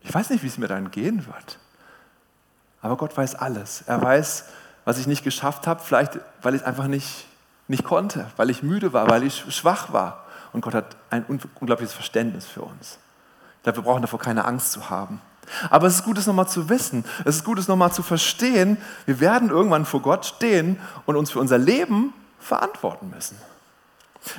Ich 0.01 0.15
weiß 0.15 0.31
nicht, 0.31 0.43
wie 0.43 0.49
es 0.49 0.59
mir 0.59 0.69
dann 0.69 0.91
gehen 0.91 1.27
wird. 1.27 1.59
Aber 2.83 2.97
Gott 2.97 3.17
weiß 3.17 3.37
alles. 3.37 3.83
Er 3.87 4.03
weiß, 4.03 4.45
was 4.85 4.99
ich 4.99 5.07
nicht 5.07 5.25
geschafft 5.25 5.67
habe, 5.67 5.81
vielleicht 5.83 6.19
weil 6.43 6.55
ich 6.55 6.65
einfach 6.65 6.87
nicht, 6.87 7.27
nicht 7.69 7.85
konnte, 7.85 8.31
weil 8.37 8.51
ich 8.51 8.63
müde 8.63 8.93
war, 8.93 9.09
weil 9.09 9.23
ich 9.23 9.45
schwach 9.55 9.93
war. 9.93 10.27
Und 10.53 10.61
Gott 10.61 10.75
hat 10.75 10.97
ein 11.11 11.25
unglaubliches 11.25 11.95
Verständnis 11.95 12.47
für 12.47 12.63
uns. 12.63 12.99
Ich 13.57 13.63
glaube, 13.63 13.79
wir 13.79 13.85
brauchen 13.85 14.03
davor 14.03 14.19
keine 14.19 14.45
Angst 14.45 14.73
zu 14.73 14.91
haben. 14.91 15.23
Aber 15.71 15.87
es 15.87 15.97
ist 15.97 16.05
gut, 16.05 16.19
es 16.19 16.27
nochmal 16.27 16.49
zu 16.49 16.69
wissen. 16.69 17.05
Es 17.25 17.37
ist 17.37 17.45
gut, 17.45 17.59
es 17.59 17.69
nochmal 17.69 17.93
zu 17.93 18.03
verstehen. 18.03 18.79
Wir 19.07 19.21
werden 19.21 19.51
irgendwann 19.51 19.85
vor 19.85 20.01
Gott 20.01 20.27
stehen 20.27 20.79
und 21.07 21.17
uns 21.17 21.31
für 21.31 21.41
unser 21.41 21.59
Leben 21.59 22.13
verantworten 22.39 23.11
müssen. 23.11 23.37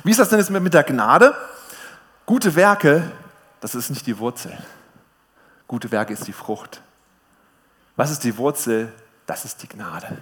Wie 0.04 0.10
ist 0.10 0.20
das 0.20 0.28
denn 0.28 0.38
jetzt 0.38 0.50
mit 0.50 0.74
der 0.74 0.84
Gnade? 0.84 1.34
Gute 2.24 2.54
Werke, 2.54 3.10
das 3.60 3.74
ist 3.74 3.90
nicht 3.90 4.06
die 4.06 4.18
Wurzel. 4.18 4.56
Gute 5.68 5.90
Werke 5.90 6.12
ist 6.12 6.26
die 6.26 6.32
Frucht. 6.32 6.82
Was 7.96 8.10
ist 8.10 8.24
die 8.24 8.36
Wurzel? 8.36 8.92
Das 9.26 9.44
ist 9.44 9.62
die 9.62 9.68
Gnade. 9.68 10.18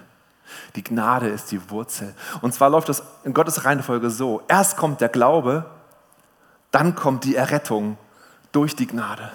Die 0.75 0.83
Gnade 0.83 1.27
ist 1.27 1.51
die 1.51 1.69
Wurzel. 1.69 2.13
Und 2.41 2.53
zwar 2.53 2.69
läuft 2.69 2.89
das 2.89 3.03
in 3.23 3.33
Gottes 3.33 3.65
Reihenfolge 3.65 4.09
so. 4.09 4.43
Erst 4.47 4.77
kommt 4.77 5.01
der 5.01 5.09
Glaube, 5.09 5.65
dann 6.71 6.95
kommt 6.95 7.23
die 7.23 7.35
Errettung 7.35 7.97
durch 8.51 8.75
die 8.75 8.87
Gnade. 8.87 9.31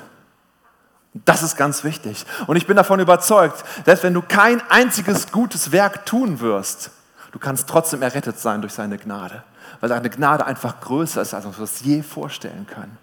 Das 1.12 1.42
ist 1.42 1.56
ganz 1.56 1.82
wichtig. 1.82 2.24
Und 2.46 2.56
ich 2.56 2.66
bin 2.66 2.76
davon 2.76 3.00
überzeugt, 3.00 3.64
dass 3.84 4.02
wenn 4.02 4.14
du 4.14 4.22
kein 4.22 4.62
einziges 4.70 5.32
gutes 5.32 5.72
Werk 5.72 6.06
tun 6.06 6.40
wirst, 6.40 6.90
du 7.32 7.38
kannst 7.38 7.68
trotzdem 7.68 8.02
errettet 8.02 8.38
sein 8.38 8.60
durch 8.60 8.74
seine 8.74 8.96
Gnade. 8.96 9.42
Weil 9.80 9.88
seine 9.88 10.10
Gnade 10.10 10.46
einfach 10.46 10.80
größer 10.80 11.20
ist, 11.22 11.34
als 11.34 11.44
wir 11.44 11.48
uns 11.48 11.58
das 11.58 11.80
je 11.80 12.02
vorstellen 12.02 12.66
können. 12.66 12.96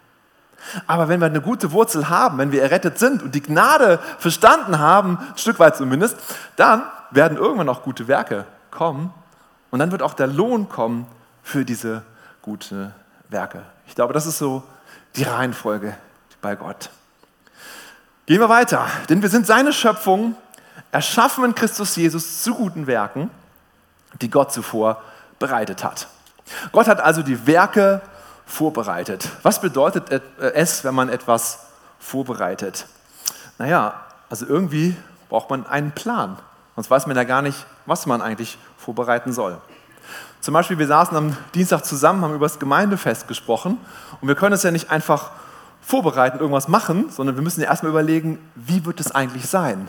Aber 0.86 1.08
wenn 1.08 1.20
wir 1.20 1.26
eine 1.26 1.40
gute 1.40 1.72
Wurzel 1.72 2.08
haben, 2.08 2.38
wenn 2.38 2.52
wir 2.52 2.62
errettet 2.62 2.98
sind 2.98 3.22
und 3.22 3.34
die 3.34 3.42
Gnade 3.42 4.00
verstanden 4.18 4.78
haben, 4.78 5.18
ein 5.18 5.38
Stück 5.38 5.58
weit 5.58 5.76
zumindest, 5.76 6.16
dann 6.56 6.82
werden 7.10 7.38
irgendwann 7.38 7.68
auch 7.68 7.82
gute 7.82 8.08
Werke 8.08 8.44
kommen 8.70 9.12
und 9.70 9.78
dann 9.78 9.92
wird 9.92 10.02
auch 10.02 10.14
der 10.14 10.26
Lohn 10.26 10.68
kommen 10.68 11.06
für 11.42 11.64
diese 11.64 12.02
guten 12.42 12.92
Werke. 13.28 13.62
Ich 13.86 13.94
glaube, 13.94 14.12
das 14.12 14.26
ist 14.26 14.38
so 14.38 14.62
die 15.16 15.24
Reihenfolge 15.24 15.94
bei 16.40 16.56
Gott. 16.56 16.90
Gehen 18.28 18.40
wir 18.40 18.50
weiter, 18.50 18.86
denn 19.08 19.22
wir 19.22 19.30
sind 19.30 19.46
seine 19.46 19.72
Schöpfung, 19.72 20.36
erschaffen 20.92 21.44
in 21.46 21.54
Christus 21.54 21.96
Jesus 21.96 22.42
zu 22.42 22.54
guten 22.54 22.86
Werken, 22.86 23.30
die 24.20 24.28
Gott 24.28 24.52
zuvor 24.52 25.02
bereitet 25.38 25.82
hat. 25.82 26.08
Gott 26.70 26.88
hat 26.88 27.00
also 27.00 27.22
die 27.22 27.46
Werke 27.46 28.02
vorbereitet. 28.44 29.30
Was 29.42 29.62
bedeutet 29.62 30.10
äh, 30.10 30.20
es, 30.52 30.84
wenn 30.84 30.94
man 30.94 31.08
etwas 31.08 31.60
vorbereitet? 31.98 32.84
Naja, 33.56 33.94
also 34.28 34.44
irgendwie 34.44 34.94
braucht 35.30 35.48
man 35.48 35.66
einen 35.66 35.92
Plan. 35.92 36.36
Sonst 36.76 36.90
weiß 36.90 37.06
man 37.06 37.16
ja 37.16 37.24
gar 37.24 37.40
nicht, 37.40 37.64
was 37.86 38.04
man 38.04 38.20
eigentlich 38.20 38.58
vorbereiten 38.76 39.32
soll. 39.32 39.56
Zum 40.42 40.52
Beispiel, 40.52 40.78
wir 40.78 40.86
saßen 40.86 41.16
am 41.16 41.34
Dienstag 41.54 41.86
zusammen, 41.86 42.20
haben 42.20 42.34
über 42.34 42.44
das 42.44 42.58
Gemeindefest 42.58 43.26
gesprochen 43.26 43.78
und 44.20 44.28
wir 44.28 44.34
können 44.34 44.52
es 44.52 44.64
ja 44.64 44.70
nicht 44.70 44.90
einfach 44.90 45.30
vorbereiten, 45.88 46.38
irgendwas 46.38 46.68
machen, 46.68 47.06
sondern 47.08 47.34
wir 47.34 47.42
müssen 47.42 47.62
ja 47.62 47.68
erstmal 47.68 47.90
überlegen, 47.90 48.38
wie 48.54 48.84
wird 48.84 49.00
es 49.00 49.10
eigentlich 49.10 49.48
sein? 49.48 49.88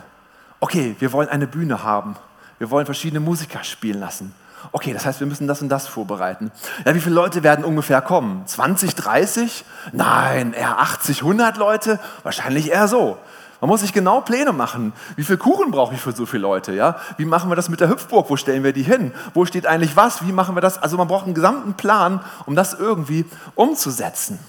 Okay, 0.62 0.96
wir 1.00 1.12
wollen 1.12 1.28
eine 1.28 1.46
Bühne 1.46 1.84
haben, 1.84 2.16
wir 2.58 2.72
wollen 2.72 2.86
verschiedene 2.86 3.20
Musiker 3.20 3.66
spielen 3.66 4.00
lassen. 4.00 4.34
Okay, 4.72 4.94
das 4.94 5.06
heißt, 5.06 5.20
wir 5.20 5.28
müssen 5.28 5.46
das 5.46 5.62
und 5.62 5.68
das 5.68 5.88
vorbereiten. 5.88 6.54
Ja, 6.86 6.96
wie 6.96 7.02
viele 7.02 7.16
Leute 7.16 7.44
werden 7.44 7.66
ungefähr 7.66 8.02
kommen? 8.02 8.44
20, 8.46 8.96
30? 8.96 9.66
Nein, 9.92 10.54
eher 10.54 10.80
80, 10.80 11.20
100 11.20 11.58
Leute? 11.58 12.00
Wahrscheinlich 12.24 12.72
eher 12.72 12.88
so. 12.88 13.18
Man 13.60 13.68
muss 13.68 13.82
sich 13.82 13.92
genau 13.92 14.22
Pläne 14.22 14.54
machen. 14.54 14.94
Wie 15.18 15.26
viel 15.26 15.36
Kuchen 15.36 15.70
brauche 15.70 15.96
ich 15.96 16.00
für 16.00 16.14
so 16.14 16.26
viele 16.26 16.44
Leute? 16.44 16.74
Ja? 16.74 16.96
Wie 17.18 17.26
machen 17.26 17.52
wir 17.52 17.58
das 17.58 17.68
mit 17.68 17.82
der 17.82 17.90
Hüpfburg? 17.90 18.30
Wo 18.30 18.38
stellen 18.38 18.64
wir 18.64 18.72
die 18.72 18.84
hin? 18.84 19.12
Wo 19.34 19.44
steht 19.44 19.68
eigentlich 19.68 19.98
was? 19.98 20.26
Wie 20.26 20.32
machen 20.32 20.56
wir 20.56 20.62
das? 20.62 20.78
Also 20.78 20.96
man 20.96 21.10
braucht 21.10 21.26
einen 21.26 21.34
gesamten 21.34 21.74
Plan, 21.74 22.22
um 22.46 22.56
das 22.56 22.74
irgendwie 22.74 23.26
umzusetzen. 23.56 24.40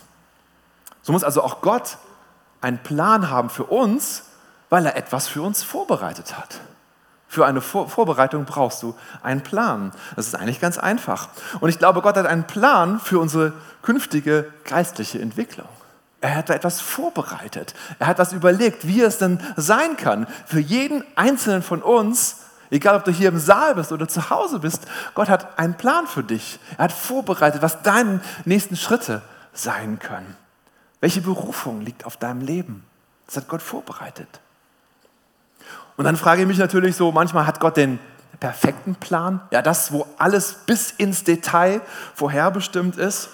So 1.11 1.13
muss 1.13 1.25
also 1.25 1.43
auch 1.43 1.61
Gott 1.61 1.99
einen 2.61 2.79
Plan 2.79 3.31
haben 3.31 3.51
für 3.51 3.65
uns, 3.65 4.27
weil 4.69 4.87
er 4.87 4.95
etwas 4.95 5.27
für 5.27 5.43
uns 5.43 5.65
vorbereitet 5.65 6.39
hat. 6.39 6.61
Für 7.27 7.47
eine 7.47 7.61
Vor 7.61 7.89
Vorbereitung 7.89 8.45
brauchst 8.45 8.81
du 8.85 8.95
einen 9.21 9.41
Plan. 9.41 9.91
Das 10.15 10.29
ist 10.29 10.37
eigentlich 10.37 10.61
ganz 10.61 10.79
einfach. 10.79 11.27
Und 11.59 11.69
ich 11.69 11.81
glaube, 11.81 12.01
Gott 12.01 12.17
hat 12.17 12.27
einen 12.27 12.47
Plan 12.47 13.01
für 13.01 13.19
unsere 13.19 13.55
künftige 13.83 14.53
geistliche 14.63 15.21
Entwicklung. 15.21 15.67
Er 16.21 16.37
hat 16.37 16.49
da 16.49 16.55
etwas 16.55 16.81
vorbereitet. 16.81 17.75
Er 17.99 18.07
hat 18.07 18.21
was 18.21 18.33
überlegt, 18.33 18.87
wie 18.87 19.03
es 19.03 19.19
denn 19.19 19.41
sein 19.57 19.97
kann. 19.97 20.29
Für 20.47 20.61
jeden 20.61 21.03
einzelnen 21.17 21.65
von 21.65 21.83
uns, 21.83 22.37
egal 22.71 22.95
ob 22.95 23.05
du 23.05 23.11
hier 23.11 23.31
im 23.31 23.41
Saal 23.41 23.75
bist 23.75 23.91
oder 23.91 24.07
zu 24.07 24.31
Hause 24.31 24.61
bist, 24.61 24.87
Gott 25.17 25.29
hat 25.29 25.59
einen 25.59 25.75
Plan 25.75 26.07
für 26.07 26.23
dich. 26.23 26.61
Er 26.79 26.85
hat 26.85 26.93
vorbereitet, 26.93 27.63
was 27.63 27.83
deine 27.83 28.21
nächsten 28.45 28.77
Schritte 28.77 29.23
sein 29.53 29.99
können. 29.99 30.37
Welche 31.01 31.21
Berufung 31.21 31.81
liegt 31.81 32.05
auf 32.05 32.17
deinem 32.17 32.43
Leben? 32.43 32.85
Das 33.27 33.37
hat 33.37 33.49
Gott 33.49 33.63
vorbereitet. 33.63 34.41
Und 35.97 36.05
dann 36.05 36.17
frage 36.17 36.43
ich 36.43 36.49
mich 36.49 36.59
natürlich 36.59 36.97
so, 36.97 37.13
manchmal 37.13 37.47
hat 37.47 37.61
Gott 37.61 37.77
den 37.77 37.99
perfekten 38.39 38.95
Plan, 38.95 39.43
ja 39.51 39.61
das, 39.61 39.93
wo 39.93 40.07
alles 40.19 40.55
bis 40.67 40.91
ins 40.93 41.25
Detail 41.25 41.83
vorherbestimmt 42.15 42.97
ist. 42.97 43.29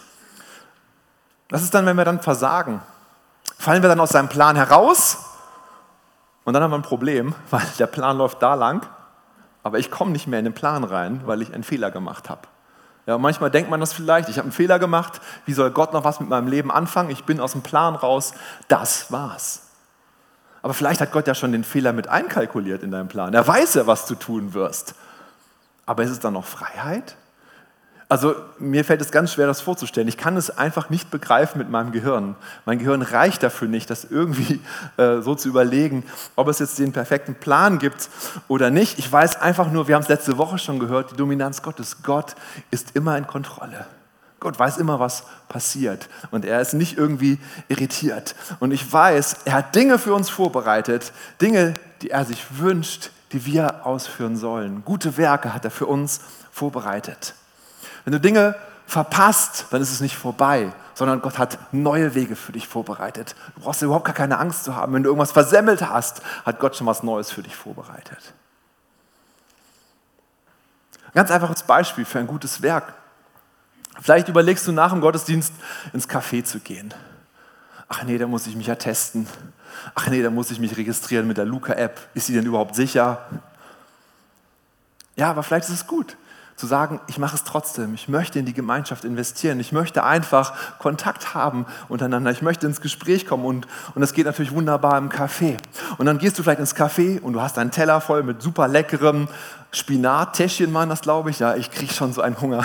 Was 1.48 1.62
ist 1.62 1.74
dann, 1.74 1.86
wenn 1.86 1.96
wir 1.96 2.04
dann 2.04 2.20
versagen? 2.20 2.82
Fallen 3.56 3.82
wir 3.82 3.88
dann 3.88 4.00
aus 4.00 4.10
seinem 4.10 4.28
Plan 4.28 4.56
heraus? 4.56 5.18
Und 6.44 6.54
dann 6.54 6.62
haben 6.62 6.72
wir 6.72 6.78
ein 6.78 6.82
Problem, 6.82 7.34
weil 7.50 7.66
der 7.78 7.86
Plan 7.86 8.18
läuft 8.18 8.42
da 8.42 8.54
lang, 8.54 8.86
aber 9.62 9.78
ich 9.78 9.90
komme 9.90 10.10
nicht 10.10 10.26
mehr 10.26 10.40
in 10.40 10.44
den 10.44 10.54
Plan 10.54 10.84
rein, 10.84 11.22
weil 11.24 11.42
ich 11.42 11.54
einen 11.54 11.64
Fehler 11.64 11.90
gemacht 11.90 12.28
habe. 12.28 12.42
Ja, 13.06 13.18
manchmal 13.18 13.50
denkt 13.50 13.70
man 13.70 13.78
das 13.78 13.92
vielleicht, 13.92 14.28
ich 14.28 14.38
habe 14.38 14.46
einen 14.46 14.52
Fehler 14.52 14.80
gemacht, 14.80 15.20
wie 15.46 15.52
soll 15.52 15.70
Gott 15.70 15.92
noch 15.92 16.02
was 16.02 16.18
mit 16.18 16.28
meinem 16.28 16.48
Leben 16.48 16.72
anfangen? 16.72 17.10
Ich 17.10 17.24
bin 17.24 17.38
aus 17.40 17.52
dem 17.52 17.62
Plan 17.62 17.94
raus, 17.94 18.34
das 18.66 19.12
war's. 19.12 19.62
Aber 20.62 20.74
vielleicht 20.74 21.00
hat 21.00 21.12
Gott 21.12 21.28
ja 21.28 21.34
schon 21.36 21.52
den 21.52 21.62
Fehler 21.62 21.92
mit 21.92 22.08
einkalkuliert 22.08 22.82
in 22.82 22.90
deinem 22.90 23.06
Plan. 23.06 23.32
Er 23.32 23.46
weiß 23.46 23.74
ja, 23.74 23.86
was 23.86 24.06
du 24.06 24.16
tun 24.16 24.52
wirst. 24.52 24.96
Aber 25.86 26.02
ist 26.02 26.10
es 26.10 26.18
dann 26.18 26.32
noch 26.32 26.44
Freiheit? 26.44 27.16
Also 28.08 28.36
mir 28.60 28.84
fällt 28.84 29.00
es 29.00 29.10
ganz 29.10 29.32
schwer, 29.32 29.48
das 29.48 29.60
vorzustellen. 29.60 30.06
Ich 30.06 30.16
kann 30.16 30.36
es 30.36 30.56
einfach 30.56 30.90
nicht 30.90 31.10
begreifen 31.10 31.58
mit 31.58 31.70
meinem 31.70 31.90
Gehirn. 31.90 32.36
Mein 32.64 32.78
Gehirn 32.78 33.02
reicht 33.02 33.42
dafür 33.42 33.66
nicht, 33.66 33.90
das 33.90 34.04
irgendwie 34.04 34.60
äh, 34.96 35.20
so 35.22 35.34
zu 35.34 35.48
überlegen, 35.48 36.04
ob 36.36 36.46
es 36.46 36.60
jetzt 36.60 36.78
den 36.78 36.92
perfekten 36.92 37.34
Plan 37.34 37.80
gibt 37.80 38.08
oder 38.46 38.70
nicht. 38.70 39.00
Ich 39.00 39.10
weiß 39.10 39.40
einfach 39.40 39.72
nur, 39.72 39.88
wir 39.88 39.96
haben 39.96 40.02
es 40.02 40.08
letzte 40.08 40.38
Woche 40.38 40.58
schon 40.58 40.78
gehört, 40.78 41.10
die 41.10 41.16
Dominanz 41.16 41.62
Gottes. 41.62 42.04
Gott 42.04 42.36
ist 42.70 42.94
immer 42.94 43.18
in 43.18 43.26
Kontrolle. 43.26 43.86
Gott 44.38 44.56
weiß 44.56 44.76
immer, 44.76 45.00
was 45.00 45.24
passiert 45.48 46.08
und 46.30 46.44
er 46.44 46.60
ist 46.60 46.74
nicht 46.74 46.96
irgendwie 46.96 47.38
irritiert. 47.68 48.36
Und 48.60 48.70
ich 48.70 48.92
weiß, 48.92 49.38
er 49.46 49.54
hat 49.54 49.74
Dinge 49.74 49.98
für 49.98 50.14
uns 50.14 50.30
vorbereitet, 50.30 51.12
Dinge, 51.40 51.74
die 52.02 52.10
er 52.10 52.24
sich 52.24 52.44
wünscht, 52.58 53.10
die 53.32 53.46
wir 53.46 53.84
ausführen 53.84 54.36
sollen. 54.36 54.84
Gute 54.84 55.16
Werke 55.16 55.52
hat 55.54 55.64
er 55.64 55.72
für 55.72 55.86
uns 55.86 56.20
vorbereitet. 56.52 57.34
Wenn 58.06 58.12
du 58.12 58.20
Dinge 58.20 58.54
verpasst, 58.86 59.66
dann 59.70 59.82
ist 59.82 59.90
es 59.90 60.00
nicht 60.00 60.16
vorbei, 60.16 60.72
sondern 60.94 61.20
Gott 61.20 61.38
hat 61.38 61.58
neue 61.72 62.14
Wege 62.14 62.36
für 62.36 62.52
dich 62.52 62.68
vorbereitet. 62.68 63.34
Du 63.56 63.62
brauchst 63.62 63.82
überhaupt 63.82 64.04
gar 64.04 64.14
keine 64.14 64.38
Angst 64.38 64.62
zu 64.62 64.76
haben. 64.76 64.92
Wenn 64.92 65.02
du 65.02 65.08
irgendwas 65.08 65.32
versemmelt 65.32 65.82
hast, 65.82 66.22
hat 66.44 66.60
Gott 66.60 66.76
schon 66.76 66.86
was 66.86 67.02
Neues 67.02 67.32
für 67.32 67.42
dich 67.42 67.56
vorbereitet. 67.56 68.32
Ganz 71.14 71.32
einfaches 71.32 71.64
Beispiel 71.64 72.04
für 72.04 72.20
ein 72.20 72.28
gutes 72.28 72.62
Werk. 72.62 72.94
Vielleicht 74.00 74.28
überlegst 74.28 74.68
du 74.68 74.72
nach 74.72 74.92
dem 74.92 75.00
Gottesdienst 75.00 75.52
ins 75.92 76.08
Café 76.08 76.44
zu 76.44 76.60
gehen. 76.60 76.94
Ach 77.88 78.04
nee, 78.04 78.18
da 78.18 78.28
muss 78.28 78.46
ich 78.46 78.54
mich 78.54 78.68
ja 78.68 78.76
testen. 78.76 79.26
Ach 79.96 80.06
nee, 80.06 80.22
da 80.22 80.30
muss 80.30 80.52
ich 80.52 80.60
mich 80.60 80.76
registrieren 80.76 81.26
mit 81.26 81.38
der 81.38 81.44
Luca-App. 81.44 81.98
Ist 82.14 82.26
sie 82.26 82.34
denn 82.34 82.46
überhaupt 82.46 82.76
sicher? 82.76 83.26
Ja, 85.16 85.30
aber 85.30 85.42
vielleicht 85.42 85.68
ist 85.68 85.74
es 85.74 85.86
gut 85.88 86.16
zu 86.56 86.66
sagen, 86.66 87.00
ich 87.06 87.18
mache 87.18 87.36
es 87.36 87.44
trotzdem. 87.44 87.92
Ich 87.94 88.08
möchte 88.08 88.38
in 88.38 88.46
die 88.46 88.54
Gemeinschaft 88.54 89.04
investieren. 89.04 89.60
Ich 89.60 89.72
möchte 89.72 90.04
einfach 90.04 90.54
Kontakt 90.78 91.34
haben 91.34 91.66
untereinander. 91.88 92.30
Ich 92.30 92.40
möchte 92.40 92.66
ins 92.66 92.80
Gespräch 92.80 93.26
kommen 93.26 93.44
und, 93.44 93.66
und 93.94 94.00
das 94.00 94.14
geht 94.14 94.24
natürlich 94.24 94.52
wunderbar 94.52 94.96
im 94.96 95.10
Café. 95.10 95.58
Und 95.98 96.06
dann 96.06 96.16
gehst 96.16 96.38
du 96.38 96.42
vielleicht 96.42 96.60
ins 96.60 96.74
Café 96.74 97.20
und 97.20 97.34
du 97.34 97.42
hast 97.42 97.58
einen 97.58 97.70
Teller 97.70 98.00
voll 98.00 98.22
mit 98.22 98.40
super 98.40 98.68
leckerem 98.68 99.28
Spinat, 99.70 100.34
Täschchen 100.34 100.72
waren 100.72 100.88
das, 100.88 101.02
glaube 101.02 101.28
ich. 101.28 101.40
Ja, 101.40 101.56
ich 101.56 101.70
kriege 101.70 101.92
schon 101.92 102.14
so 102.14 102.22
einen 102.22 102.40
Hunger. 102.40 102.64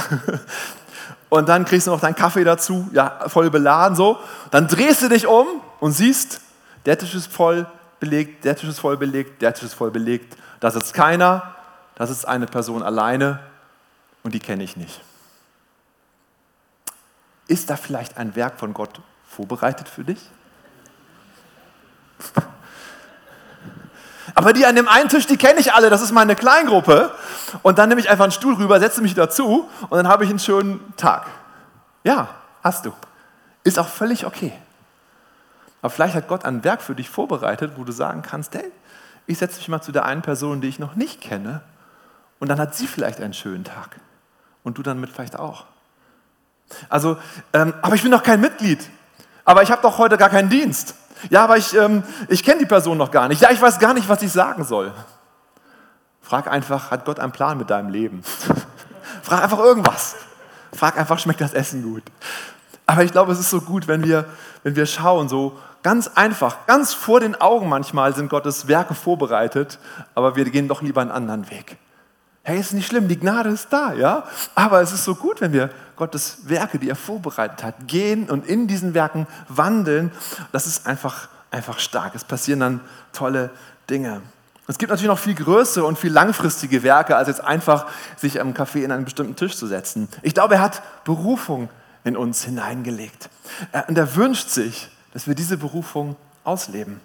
und 1.29 1.49
dann 1.49 1.65
kriegst 1.65 1.87
du 1.87 1.91
noch 1.91 1.99
deinen 1.99 2.15
Kaffee 2.15 2.45
dazu, 2.45 2.87
ja, 2.93 3.19
voll 3.27 3.49
beladen 3.49 3.97
so. 3.97 4.17
Dann 4.51 4.69
drehst 4.69 5.01
du 5.01 5.09
dich 5.09 5.27
um 5.27 5.45
und 5.81 5.91
siehst, 5.91 6.39
der 6.85 6.97
Tisch 6.97 7.13
ist 7.13 7.31
voll 7.31 7.65
belegt, 7.99 8.45
der 8.45 8.55
Tisch 8.55 8.69
ist 8.69 8.79
voll 8.79 8.95
belegt, 8.95 9.41
der 9.41 9.53
Tisch 9.53 9.65
ist 9.65 9.73
voll 9.73 9.91
belegt. 9.91 10.37
Da 10.61 10.71
sitzt 10.71 10.93
keiner, 10.93 11.55
da 11.95 12.07
sitzt 12.07 12.25
eine 12.25 12.45
Person 12.45 12.83
alleine 12.83 13.39
und 14.23 14.33
die 14.33 14.39
kenne 14.39 14.63
ich 14.63 14.77
nicht. 14.77 15.01
Ist 17.47 17.69
da 17.69 17.75
vielleicht 17.75 18.17
ein 18.17 18.35
Werk 18.35 18.59
von 18.59 18.73
Gott 18.73 19.01
vorbereitet 19.27 19.89
für 19.89 20.03
dich? 20.03 20.19
Aber 24.35 24.53
die 24.53 24.65
an 24.65 24.75
dem 24.75 24.87
einen 24.87 25.09
Tisch, 25.09 25.27
die 25.27 25.35
kenne 25.37 25.59
ich 25.59 25.73
alle, 25.73 25.89
das 25.89 26.01
ist 26.01 26.13
meine 26.13 26.35
Kleingruppe. 26.35 27.13
Und 27.63 27.79
dann 27.79 27.89
nehme 27.89 27.99
ich 27.99 28.09
einfach 28.09 28.23
einen 28.23 28.31
Stuhl 28.31 28.53
rüber, 28.53 28.79
setze 28.79 29.01
mich 29.01 29.13
dazu 29.13 29.69
und 29.89 29.97
dann 29.97 30.07
habe 30.07 30.23
ich 30.23 30.29
einen 30.29 30.39
schönen 30.39 30.95
Tag. 30.95 31.27
Ja, 32.03 32.29
hast 32.63 32.85
du. 32.85 32.93
Ist 33.63 33.77
auch 33.77 33.89
völlig 33.89 34.25
okay. 34.25 34.53
Aber 35.81 35.89
vielleicht 35.89 36.15
hat 36.15 36.27
Gott 36.27 36.45
ein 36.45 36.63
Werk 36.63 36.81
für 36.81 36.95
dich 36.95 37.09
vorbereitet, 37.09 37.73
wo 37.75 37.83
du 37.83 37.91
sagen 37.91 38.21
kannst, 38.21 38.55
hey, 38.55 38.71
ich 39.27 39.37
setze 39.37 39.57
mich 39.57 39.67
mal 39.67 39.81
zu 39.81 39.91
der 39.91 40.05
einen 40.05 40.21
Person, 40.21 40.61
die 40.61 40.67
ich 40.67 40.79
noch 40.79 40.95
nicht 40.95 41.21
kenne, 41.21 41.61
und 42.39 42.47
dann 42.47 42.59
hat 42.59 42.73
sie 42.73 42.87
vielleicht 42.87 43.21
einen 43.21 43.35
schönen 43.35 43.63
Tag. 43.63 43.97
Und 44.63 44.77
du 44.77 44.83
dann 44.83 44.99
mit 44.99 45.09
vielleicht 45.09 45.37
auch. 45.37 45.65
Also, 46.89 47.17
ähm, 47.53 47.73
aber 47.81 47.95
ich 47.95 48.01
bin 48.01 48.11
noch 48.11 48.23
kein 48.23 48.41
Mitglied. 48.41 48.79
Aber 49.43 49.63
ich 49.63 49.71
habe 49.71 49.81
doch 49.81 49.97
heute 49.97 50.17
gar 50.17 50.29
keinen 50.29 50.49
Dienst. 50.49 50.95
Ja, 51.29 51.43
aber 51.43 51.57
ich, 51.57 51.75
ähm, 51.75 52.03
ich 52.29 52.43
kenne 52.43 52.59
die 52.59 52.65
Person 52.65 52.97
noch 52.97 53.11
gar 53.11 53.27
nicht. 53.27 53.41
Ja, 53.41 53.51
ich 53.51 53.61
weiß 53.61 53.79
gar 53.79 53.93
nicht, 53.93 54.09
was 54.09 54.21
ich 54.21 54.31
sagen 54.31 54.63
soll. 54.63 54.93
Frag 56.21 56.47
einfach, 56.47 56.91
hat 56.91 57.05
Gott 57.05 57.19
einen 57.19 57.31
Plan 57.31 57.57
mit 57.57 57.69
deinem 57.69 57.89
Leben? 57.89 58.23
Frag 59.23 59.43
einfach 59.43 59.59
irgendwas. 59.59 60.15
Frag 60.73 60.97
einfach, 60.97 61.19
schmeckt 61.19 61.41
das 61.41 61.53
Essen 61.53 61.83
gut? 61.83 62.03
Aber 62.85 63.03
ich 63.03 63.11
glaube, 63.11 63.31
es 63.31 63.39
ist 63.39 63.49
so 63.49 63.61
gut, 63.61 63.87
wenn 63.87 64.03
wir, 64.03 64.25
wenn 64.63 64.75
wir 64.75 64.85
schauen, 64.85 65.29
so 65.29 65.57
ganz 65.83 66.09
einfach, 66.15 66.65
ganz 66.67 66.93
vor 66.93 67.19
den 67.19 67.39
Augen 67.39 67.69
manchmal 67.69 68.15
sind 68.15 68.29
Gottes 68.29 68.67
Werke 68.67 68.93
vorbereitet, 68.93 69.79
aber 70.15 70.35
wir 70.35 70.45
gehen 70.45 70.67
doch 70.67 70.81
lieber 70.81 71.01
einen 71.01 71.11
anderen 71.11 71.49
Weg. 71.49 71.77
Hey, 72.43 72.59
ist 72.59 72.73
nicht 72.73 72.87
schlimm, 72.87 73.07
die 73.07 73.19
Gnade 73.19 73.49
ist 73.49 73.71
da, 73.71 73.93
ja? 73.93 74.23
Aber 74.55 74.81
es 74.81 74.91
ist 74.91 75.03
so 75.03 75.13
gut, 75.13 75.41
wenn 75.41 75.53
wir 75.53 75.69
Gottes 75.95 76.39
Werke, 76.45 76.79
die 76.79 76.89
er 76.89 76.95
vorbereitet 76.95 77.63
hat, 77.63 77.87
gehen 77.87 78.29
und 78.29 78.47
in 78.47 78.67
diesen 78.67 78.95
Werken 78.95 79.27
wandeln. 79.47 80.11
Das 80.51 80.65
ist 80.65 80.87
einfach, 80.87 81.29
einfach 81.51 81.77
stark. 81.77 82.15
Es 82.15 82.23
passieren 82.23 82.59
dann 82.59 82.81
tolle 83.13 83.51
Dinge. 83.89 84.23
Es 84.67 84.79
gibt 84.79 84.89
natürlich 84.89 85.09
noch 85.09 85.19
viel 85.19 85.35
größere 85.35 85.85
und 85.85 85.99
viel 85.99 86.11
langfristige 86.11 86.81
Werke, 86.81 87.15
als 87.15 87.27
jetzt 87.27 87.43
einfach 87.43 87.85
sich 88.17 88.41
am 88.41 88.53
Café 88.53 88.83
in 88.83 88.91
einen 88.91 89.05
bestimmten 89.05 89.35
Tisch 89.35 89.55
zu 89.55 89.67
setzen. 89.67 90.07
Ich 90.23 90.33
glaube, 90.33 90.55
er 90.55 90.61
hat 90.61 90.81
Berufung 91.03 91.69
in 92.03 92.17
uns 92.17 92.43
hineingelegt. 92.43 93.29
Und 93.87 93.97
er 93.97 94.15
wünscht 94.15 94.49
sich, 94.49 94.89
dass 95.13 95.27
wir 95.27 95.35
diese 95.35 95.57
Berufung 95.57 96.15
ausleben. 96.43 97.01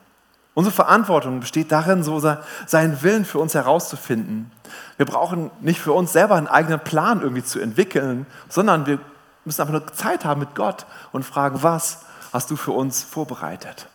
Unsere 0.57 0.75
Verantwortung 0.75 1.41
besteht 1.41 1.71
darin, 1.71 2.03
so 2.03 2.19
seinen 2.65 3.03
Willen 3.03 3.27
für 3.27 3.39
uns 3.39 3.53
herauszufinden. 3.53 4.51
Wir 4.97 5.05
brauchen 5.05 5.51
nicht 5.61 5.79
für 5.79 5.93
uns 5.93 6.15
selber 6.15 6.37
einen 6.37 6.47
eigenen 6.47 6.81
Plan 6.81 7.21
irgendwie 7.21 7.45
zu 7.45 7.61
entwickeln, 7.61 8.25
sondern 8.49 8.87
wir 8.87 8.99
müssen 9.45 9.61
einfach 9.61 9.75
nur 9.75 9.87
Zeit 9.93 10.25
haben 10.25 10.41
mit 10.41 10.55
Gott 10.55 10.87
und 11.13 11.25
fragen, 11.25 11.63
was 11.63 12.07
hast 12.33 12.51
du 12.51 12.57
für 12.57 12.73
uns 12.73 13.03
vorbereitet? 13.03 13.87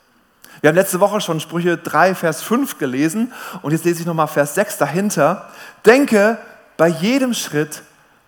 Wir 0.62 0.68
haben 0.68 0.76
letzte 0.76 1.00
Woche 1.00 1.20
schon 1.20 1.40
Sprüche 1.40 1.78
3, 1.78 2.14
Vers 2.14 2.44
5 2.44 2.78
gelesen 2.78 3.34
und 3.64 3.72
jetzt 3.72 3.84
lese 3.84 4.02
ich 4.02 4.06
nochmal 4.06 4.28
Vers 4.28 4.54
6 4.54 4.78
dahinter. 4.78 5.50
Denke 5.84 6.38
bei 6.78 6.90
jedem 6.90 7.34
Schritt 7.34 7.82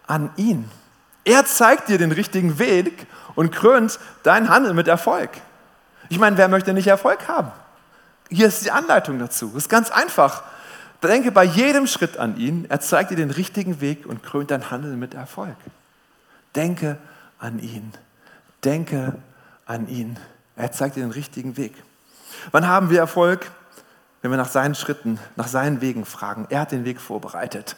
an 0.07 0.31
ihn. 0.37 0.71
Er 1.23 1.45
zeigt 1.45 1.87
dir 1.87 1.99
den 1.99 2.11
richtigen 2.11 2.57
Weg 2.57 3.05
und 3.35 3.51
krönt 3.51 3.99
dein 4.23 4.49
Handeln 4.49 4.75
mit 4.75 4.87
Erfolg. 4.87 5.29
Ich 6.09 6.17
meine, 6.17 6.35
wer 6.37 6.47
möchte 6.47 6.73
nicht 6.73 6.87
Erfolg 6.87 7.27
haben? 7.27 7.51
Hier 8.33 8.47
ist 8.47 8.65
die 8.65 8.71
Anleitung 8.71 9.19
dazu. 9.19 9.47
Das 9.53 9.63
ist 9.63 9.69
ganz 9.69 9.91
einfach. 9.91 10.43
Denke 11.03 11.31
bei 11.31 11.43
jedem 11.43 11.85
Schritt 11.85 12.17
an 12.17 12.37
ihn. 12.37 12.65
Er 12.67 12.79
zeigt 12.79 13.11
dir 13.11 13.15
den 13.15 13.29
richtigen 13.29 13.79
Weg 13.79 14.05
und 14.07 14.23
krönt 14.23 14.49
dein 14.49 14.71
Handeln 14.71 14.97
mit 14.97 15.13
Erfolg. 15.13 15.55
Denke 16.55 16.97
an 17.37 17.59
ihn. 17.59 17.93
Denke 18.63 19.15
an 19.65 19.87
ihn. 19.87 20.17
Er 20.55 20.71
zeigt 20.71 20.95
dir 20.95 21.01
den 21.01 21.11
richtigen 21.11 21.57
Weg. 21.57 21.73
Wann 22.51 22.67
haben 22.67 22.89
wir 22.89 22.99
Erfolg? 22.99 23.51
Wenn 24.21 24.31
wir 24.31 24.37
nach 24.37 24.49
seinen 24.49 24.73
Schritten, 24.73 25.19
nach 25.35 25.47
seinen 25.47 25.81
Wegen 25.81 26.05
fragen. 26.05 26.47
Er 26.49 26.61
hat 26.61 26.71
den 26.71 26.85
Weg 26.85 27.01
vorbereitet. 27.01 27.75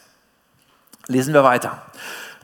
Lesen 1.08 1.34
wir 1.34 1.44
weiter. 1.44 1.82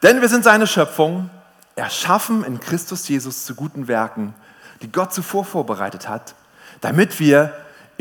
Denn 0.04 0.19
wir 0.19 0.28
sind 0.28 0.43
seine 0.43 0.67
Schöpfung, 0.67 1.30
erschaffen 1.76 2.43
in 2.43 2.60
Christus 2.60 3.08
Jesus 3.08 3.45
zu 3.45 3.56
guten 3.56 3.88
Werken, 3.88 4.34
die 4.82 4.91
Gott 4.91 5.13
zuvor 5.13 5.45
vorbereitet 5.45 6.10
hat, 6.10 6.36
damit 6.82 7.19
wir 7.19 7.54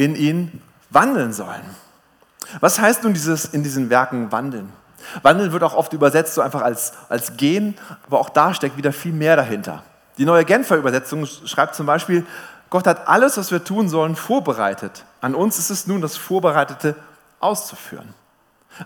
in 0.05 0.17
ihn 0.17 0.63
wandeln 0.89 1.33
sollen. 1.33 1.63
Was 2.61 2.81
heißt 2.81 3.05
nun 3.05 3.13
dieses 3.13 3.45
in 3.45 3.63
diesen 3.63 3.91
Werken 3.91 4.33
wandeln? 4.33 4.73
Wandeln 5.23 5.53
wird 5.53 5.63
auch 5.63 5.75
oft 5.75 5.93
übersetzt 5.93 6.35
so 6.35 6.41
einfach 6.41 6.63
als, 6.63 6.93
als 7.09 7.37
gehen, 7.37 7.77
aber 8.07 8.19
auch 8.19 8.31
da 8.31 8.55
steckt 8.55 8.77
wieder 8.77 8.93
viel 8.93 9.13
mehr 9.13 9.37
dahinter. 9.37 9.83
Die 10.19 10.25
neue 10.25 10.45
Genfer 10.45 10.77
Übersetzung 10.77 11.27
schreibt 11.27 11.75
zum 11.75 11.87
Beispiel, 11.87 12.27
Gott 12.71 12.87
hat 12.87 13.09
alles, 13.09 13.37
was 13.37 13.51
wir 13.51 13.65
tun 13.65 13.89
sollen, 13.89 14.17
vorbereitet. 14.17 15.05
An 15.21 15.35
uns 15.35 15.59
ist 15.59 15.71
es 15.71 15.87
nun, 15.87 16.01
das 16.01 16.17
Vorbereitete 16.17 16.95
auszuführen. 17.41 18.15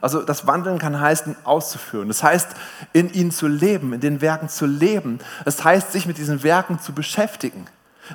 Also 0.00 0.22
das 0.22 0.46
Wandeln 0.46 0.78
kann 0.78 0.98
heißen, 0.98 1.36
auszuführen. 1.44 2.08
Das 2.08 2.22
heißt, 2.22 2.48
in 2.92 3.12
ihnen 3.12 3.30
zu 3.30 3.46
leben, 3.46 3.92
in 3.92 4.00
den 4.00 4.20
Werken 4.20 4.48
zu 4.48 4.66
leben. 4.66 5.18
Das 5.44 5.62
heißt, 5.62 5.92
sich 5.92 6.06
mit 6.06 6.18
diesen 6.18 6.42
Werken 6.42 6.80
zu 6.80 6.92
beschäftigen. 6.92 7.66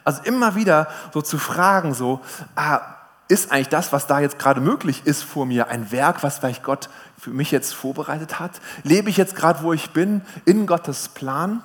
Also 0.03 0.21
immer 0.23 0.55
wieder 0.55 0.87
so 1.13 1.21
zu 1.21 1.37
fragen, 1.37 1.93
so, 1.93 2.21
ah, 2.55 2.81
ist 3.27 3.51
eigentlich 3.51 3.69
das, 3.69 3.93
was 3.93 4.07
da 4.07 4.19
jetzt 4.19 4.39
gerade 4.39 4.59
möglich 4.59 5.03
ist 5.05 5.23
vor 5.23 5.45
mir, 5.45 5.67
ein 5.67 5.91
Werk, 5.91 6.23
was 6.23 6.39
vielleicht 6.39 6.63
Gott 6.63 6.89
für 7.17 7.29
mich 7.29 7.51
jetzt 7.51 7.73
vorbereitet 7.73 8.39
hat? 8.39 8.51
Lebe 8.83 9.09
ich 9.09 9.17
jetzt 9.17 9.35
gerade, 9.35 9.61
wo 9.61 9.71
ich 9.71 9.91
bin, 9.91 10.21
in 10.45 10.65
Gottes 10.65 11.09
Plan? 11.09 11.61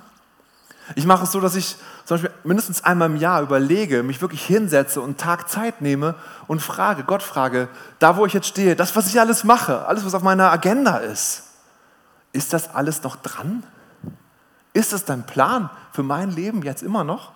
Ich 0.94 1.06
mache 1.06 1.24
es 1.24 1.32
so, 1.32 1.40
dass 1.40 1.54
ich 1.54 1.76
zum 2.04 2.16
Beispiel 2.16 2.30
mindestens 2.44 2.84
einmal 2.84 3.08
im 3.08 3.16
Jahr 3.16 3.40
überlege, 3.40 4.02
mich 4.02 4.20
wirklich 4.20 4.44
hinsetze 4.44 5.00
und 5.00 5.18
Tag 5.18 5.48
Zeit 5.48 5.80
nehme 5.80 6.16
und 6.46 6.60
frage, 6.60 7.04
Gott 7.04 7.22
frage, 7.22 7.68
da 7.98 8.18
wo 8.18 8.26
ich 8.26 8.34
jetzt 8.34 8.48
stehe, 8.48 8.76
das, 8.76 8.94
was 8.94 9.06
ich 9.08 9.18
alles 9.18 9.44
mache, 9.44 9.86
alles, 9.86 10.04
was 10.04 10.14
auf 10.14 10.22
meiner 10.22 10.52
Agenda 10.52 10.98
ist, 10.98 11.44
ist 12.32 12.52
das 12.52 12.74
alles 12.74 13.02
noch 13.02 13.16
dran? 13.16 13.62
Ist 14.74 14.92
das 14.92 15.06
dein 15.06 15.24
Plan 15.24 15.70
für 15.92 16.02
mein 16.02 16.30
Leben 16.30 16.62
jetzt 16.62 16.82
immer 16.82 17.04
noch? 17.04 17.32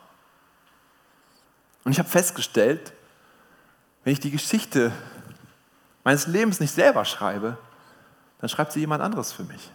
Und 1.84 1.92
ich 1.92 1.98
habe 1.98 2.08
festgestellt, 2.08 2.92
wenn 4.04 4.12
ich 4.12 4.20
die 4.20 4.30
Geschichte 4.30 4.92
meines 6.04 6.26
Lebens 6.26 6.60
nicht 6.60 6.72
selber 6.72 7.04
schreibe, 7.04 7.58
dann 8.40 8.48
schreibt 8.48 8.72
sie 8.72 8.80
jemand 8.80 9.02
anderes 9.02 9.32
für 9.32 9.44
mich. 9.44 9.70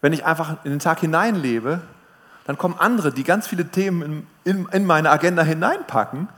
Wenn 0.00 0.12
ich 0.12 0.24
einfach 0.24 0.64
in 0.64 0.70
den 0.70 0.78
Tag 0.78 1.00
hineinlebe, 1.00 1.82
dann 2.46 2.56
kommen 2.56 2.76
andere, 2.78 3.12
die 3.12 3.24
ganz 3.24 3.46
viele 3.46 3.68
Themen 3.68 4.02
in, 4.02 4.26
in, 4.44 4.68
in 4.68 4.86
meine 4.86 5.10
Agenda 5.10 5.42
hineinpacken 5.42 6.28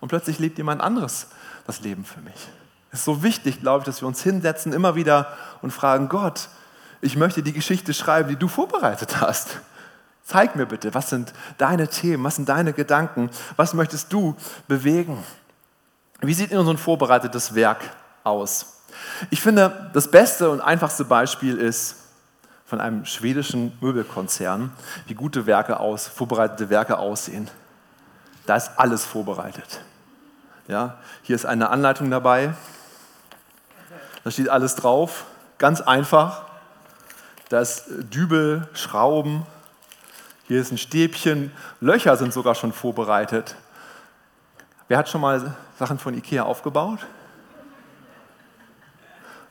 und 0.00 0.08
plötzlich 0.08 0.38
lebt 0.38 0.58
jemand 0.58 0.80
anderes 0.80 1.28
das 1.66 1.80
Leben 1.80 2.04
für 2.04 2.20
mich. 2.20 2.48
Es 2.90 3.00
ist 3.00 3.04
so 3.04 3.22
wichtig, 3.22 3.60
glaube 3.60 3.80
ich, 3.80 3.84
dass 3.84 4.00
wir 4.00 4.08
uns 4.08 4.22
hinsetzen 4.22 4.72
immer 4.72 4.94
wieder 4.94 5.36
und 5.60 5.72
fragen, 5.72 6.08
Gott, 6.08 6.48
ich 7.00 7.16
möchte 7.16 7.42
die 7.42 7.52
Geschichte 7.52 7.92
schreiben, 7.92 8.28
die 8.28 8.36
du 8.36 8.48
vorbereitet 8.48 9.20
hast. 9.20 9.60
Zeig 10.28 10.56
mir 10.56 10.66
bitte, 10.66 10.92
was 10.92 11.08
sind 11.08 11.32
deine 11.56 11.88
Themen, 11.88 12.22
was 12.22 12.36
sind 12.36 12.50
deine 12.50 12.74
Gedanken, 12.74 13.30
was 13.56 13.72
möchtest 13.72 14.12
du 14.12 14.36
bewegen? 14.66 15.24
Wie 16.20 16.34
sieht 16.34 16.50
in 16.50 16.58
unserem 16.58 16.76
vorbereitetes 16.76 17.54
Werk 17.54 17.80
aus? 18.24 18.82
Ich 19.30 19.40
finde, 19.40 19.90
das 19.94 20.10
beste 20.10 20.50
und 20.50 20.60
einfachste 20.60 21.06
Beispiel 21.06 21.56
ist 21.56 21.96
von 22.66 22.78
einem 22.78 23.06
schwedischen 23.06 23.78
Möbelkonzern, 23.80 24.70
wie 25.06 25.14
gute 25.14 25.46
Werke 25.46 25.80
aus, 25.80 26.06
vorbereitete 26.08 26.68
Werke 26.68 26.98
aussehen. 26.98 27.48
Da 28.44 28.56
ist 28.56 28.72
alles 28.76 29.06
vorbereitet. 29.06 29.80
Ja, 30.66 30.98
hier 31.22 31.36
ist 31.36 31.46
eine 31.46 31.70
Anleitung 31.70 32.10
dabei. 32.10 32.52
Da 34.24 34.30
steht 34.30 34.50
alles 34.50 34.74
drauf, 34.74 35.24
ganz 35.56 35.80
einfach. 35.80 36.42
Da 37.48 37.60
ist 37.60 37.86
Dübel, 37.88 38.68
Schrauben, 38.74 39.46
hier 40.48 40.60
ist 40.60 40.72
ein 40.72 40.78
Stäbchen, 40.78 41.52
Löcher 41.80 42.16
sind 42.16 42.32
sogar 42.32 42.54
schon 42.54 42.72
vorbereitet. 42.72 43.54
Wer 44.88 44.96
hat 44.96 45.08
schon 45.08 45.20
mal 45.20 45.54
Sachen 45.78 45.98
von 45.98 46.14
Ikea 46.14 46.42
aufgebaut? 46.42 47.00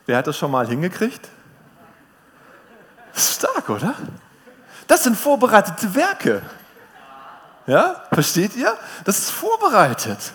Wer 0.06 0.18
hat 0.18 0.26
das 0.26 0.36
schon 0.36 0.50
mal 0.50 0.66
hingekriegt? 0.66 1.28
Stark, 3.14 3.70
oder? 3.70 3.94
Das 4.88 5.04
sind 5.04 5.16
vorbereitete 5.16 5.94
Werke. 5.94 6.42
Ja, 7.66 8.02
versteht 8.12 8.56
ihr? 8.56 8.76
Das 9.04 9.18
ist 9.18 9.30
vorbereitet. 9.30 10.32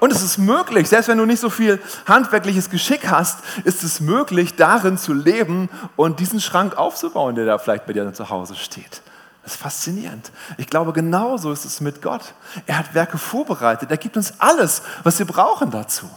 Und 0.00 0.12
es 0.12 0.22
ist 0.22 0.38
möglich, 0.38 0.88
selbst 0.88 1.08
wenn 1.08 1.18
du 1.18 1.26
nicht 1.26 1.40
so 1.40 1.50
viel 1.50 1.82
handwerkliches 2.06 2.70
Geschick 2.70 3.08
hast, 3.08 3.40
ist 3.64 3.82
es 3.82 4.00
möglich, 4.00 4.54
darin 4.54 4.96
zu 4.96 5.12
leben 5.12 5.68
und 5.96 6.20
diesen 6.20 6.40
Schrank 6.40 6.76
aufzubauen, 6.76 7.34
der 7.34 7.46
da 7.46 7.58
vielleicht 7.58 7.86
bei 7.86 7.92
dir 7.92 8.12
zu 8.12 8.30
Hause 8.30 8.54
steht. 8.54 9.02
Das 9.42 9.54
ist 9.54 9.62
faszinierend. 9.62 10.30
Ich 10.56 10.68
glaube, 10.68 10.92
genauso 10.92 11.50
ist 11.50 11.64
es 11.64 11.80
mit 11.80 12.02
Gott. 12.02 12.34
Er 12.66 12.78
hat 12.78 12.94
Werke 12.94 13.18
vorbereitet. 13.18 13.90
Er 13.90 13.96
gibt 13.96 14.16
uns 14.16 14.34
alles, 14.38 14.82
was 15.02 15.18
wir 15.18 15.26
brauchen 15.26 15.70
dazu. 15.70 16.08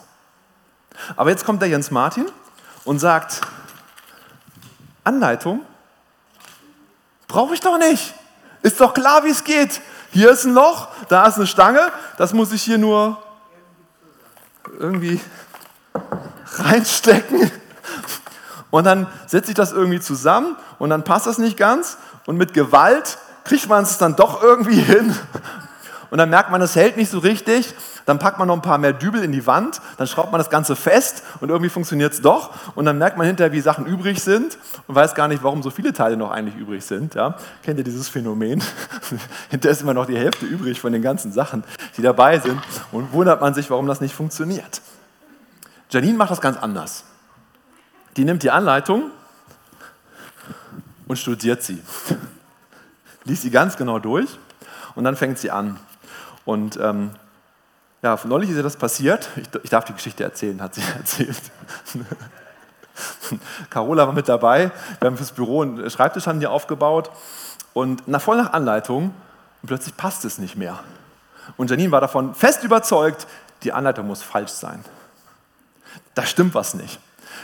Aber 1.16 1.30
jetzt 1.30 1.46
kommt 1.46 1.62
der 1.62 1.70
Jens 1.70 1.92
Martin 1.92 2.26
und 2.84 3.00
sagt, 3.00 3.42
Anleitung? 5.04 5.62
Brauche 7.28 7.54
ich 7.54 7.62
doch 7.62 7.78
nicht. 7.78 8.14
Ist 8.62 8.80
doch 8.82 8.94
klar, 8.94 9.24
wie 9.24 9.30
es 9.30 9.44
geht. 9.44 9.82
Hier 10.12 10.32
ist 10.32 10.44
ein 10.44 10.54
Loch, 10.54 10.90
da 11.08 11.26
ist 11.26 11.38
eine 11.38 11.48
Stange, 11.48 11.92
das 12.18 12.34
muss 12.34 12.52
ich 12.52 12.62
hier 12.62 12.78
nur 12.78 13.18
irgendwie 14.80 15.20
reinstecken. 16.54 17.52
Und 18.70 18.86
dann 18.86 19.08
setze 19.28 19.52
ich 19.52 19.56
das 19.56 19.72
irgendwie 19.72 20.00
zusammen 20.00 20.56
und 20.80 20.90
dann 20.90 21.04
passt 21.04 21.28
das 21.28 21.38
nicht 21.38 21.58
ganz. 21.58 21.98
Und 22.26 22.38
mit 22.38 22.54
Gewalt 22.54 23.18
kriegt 23.44 23.68
man 23.68 23.84
es 23.84 23.98
dann 23.98 24.16
doch 24.16 24.42
irgendwie 24.42 24.80
hin. 24.80 25.16
Und 26.12 26.20
dann 26.20 26.30
merkt 26.30 26.52
man, 26.52 26.62
es 26.62 26.76
hält 26.76 26.98
nicht 26.98 27.10
so 27.10 27.18
richtig 27.18 27.74
dann 28.06 28.20
packt 28.20 28.40
man 28.40 28.48
noch 28.48 28.56
ein 28.56 28.62
paar 28.62 28.78
mehr 28.78 28.94
Dübel 28.94 29.24
in 29.24 29.32
die 29.32 29.46
Wand, 29.48 29.82
dann 29.98 30.08
schraubt 30.08 30.32
man 30.32 30.40
das 30.40 30.50
Ganze 30.50 30.76
fest 30.76 31.24
und 31.40 31.50
irgendwie 31.50 31.70
funktioniert 31.70 32.14
es 32.14 32.22
doch. 32.22 32.52
Und 32.76 32.86
dann 32.86 32.98
merkt 32.98 33.18
man 33.18 33.28
hinterher, 33.28 33.52
wie 33.52 33.62
Sachen 33.62 33.86
übrig 33.86 34.22
sind 34.22 34.58
und 34.88 34.96
weiß 34.96 35.16
gar 35.16 35.28
nicht, 35.28 35.44
warum 35.44 35.64
so 35.64 35.70
viele 35.70 35.94
Teile 35.94 36.18
noch 36.18 36.32
eigentlich 36.32 36.56
übrig 36.56 36.84
sind. 36.84 37.16
Ja? 37.16 37.36
Kennt 37.64 37.78
ihr 37.78 37.84
dieses 37.84 38.10
Phänomen? 38.10 38.64
hinterher 39.50 39.72
ist 39.72 39.82
immer 39.82 39.94
noch 39.94 40.06
die 40.06 40.18
Hälfte 40.18 40.46
übrig 40.46 40.80
von 40.80 40.92
den 40.94 41.02
ganzen 41.02 41.32
Sachen, 41.32 41.64
die 41.98 42.02
dabei 42.02 42.40
sind. 42.40 42.60
Und 42.92 43.14
wundert 43.14 43.42
man 43.42 43.54
sich, 43.54 43.70
warum 43.70 43.88
das 43.88 44.02
nicht 44.02 44.16
funktioniert. 44.16 44.82
Janine 45.90 46.18
macht 46.18 46.32
das 46.32 46.42
ganz 46.42 46.58
anders. 46.58 47.04
Die 48.18 48.26
nimmt 48.26 48.44
die 48.44 48.52
Anleitung 48.52 49.12
und 51.08 51.18
studiert 51.18 51.64
sie. 51.64 51.82
Liest 53.24 53.44
sie 53.44 53.52
ganz 53.52 53.78
genau 53.78 54.00
durch 54.00 54.28
und 54.96 55.04
dann 55.04 55.16
fängt 55.16 55.38
sie 55.38 55.52
an. 55.52 55.80
Und 56.46 56.78
ähm, 56.78 57.12
ja, 58.02 58.20
neulich 58.24 58.50
ist 58.50 58.56
ja 58.56 58.64
das 58.64 58.78
passiert. 58.78 59.30
Ich, 59.36 59.48
ich 59.64 59.70
darf 59.70 59.86
die 59.86 59.94
Geschichte 59.94 60.24
erzählen, 60.24 60.62
hat 60.62 60.76
sie 60.76 60.84
erzählt. 60.98 61.42
Carola 63.70 64.08
war 64.08 64.14
mit 64.14 64.28
dabei. 64.28 64.72
Wir 65.00 65.08
haben 65.08 65.18
fürs 65.18 65.32
Büro 65.32 65.62
einen 65.62 65.90
Schreibtisch 65.90 66.28
haben 66.28 66.40
die 66.40 66.48
aufgebaut. 66.48 67.12
Und 67.74 68.08
nach 68.08 68.22
voll 68.22 68.38
nach 68.38 68.54
Anleitung, 68.54 69.14
plötzlich 69.66 69.96
passt 69.96 70.26
es 70.26 70.38
nicht 70.40 70.56
mehr. 70.56 70.80
Und 71.58 71.70
Janine 71.70 71.92
war 71.92 72.02
davon 72.02 72.36
fest 72.36 72.64
überzeugt, 72.64 73.28
die 73.64 73.72
Anleitung 73.72 74.08
muss 74.08 74.24
falsch 74.24 74.52
sein. 74.52 74.84
Da 76.16 76.26
stimmt 76.26 76.54
was 76.56 76.74
nicht. 76.74 77.00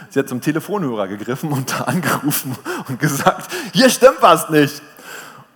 Sie 0.10 0.20
hat 0.20 0.30
zum 0.30 0.42
Telefonhörer 0.42 1.08
gegriffen 1.08 1.52
und 1.52 1.72
da 1.72 1.86
angerufen 1.86 2.56
und 2.88 3.00
gesagt, 3.00 3.52
hier 3.74 3.90
stimmt 3.90 4.22
was 4.22 4.50
nicht. 4.50 4.82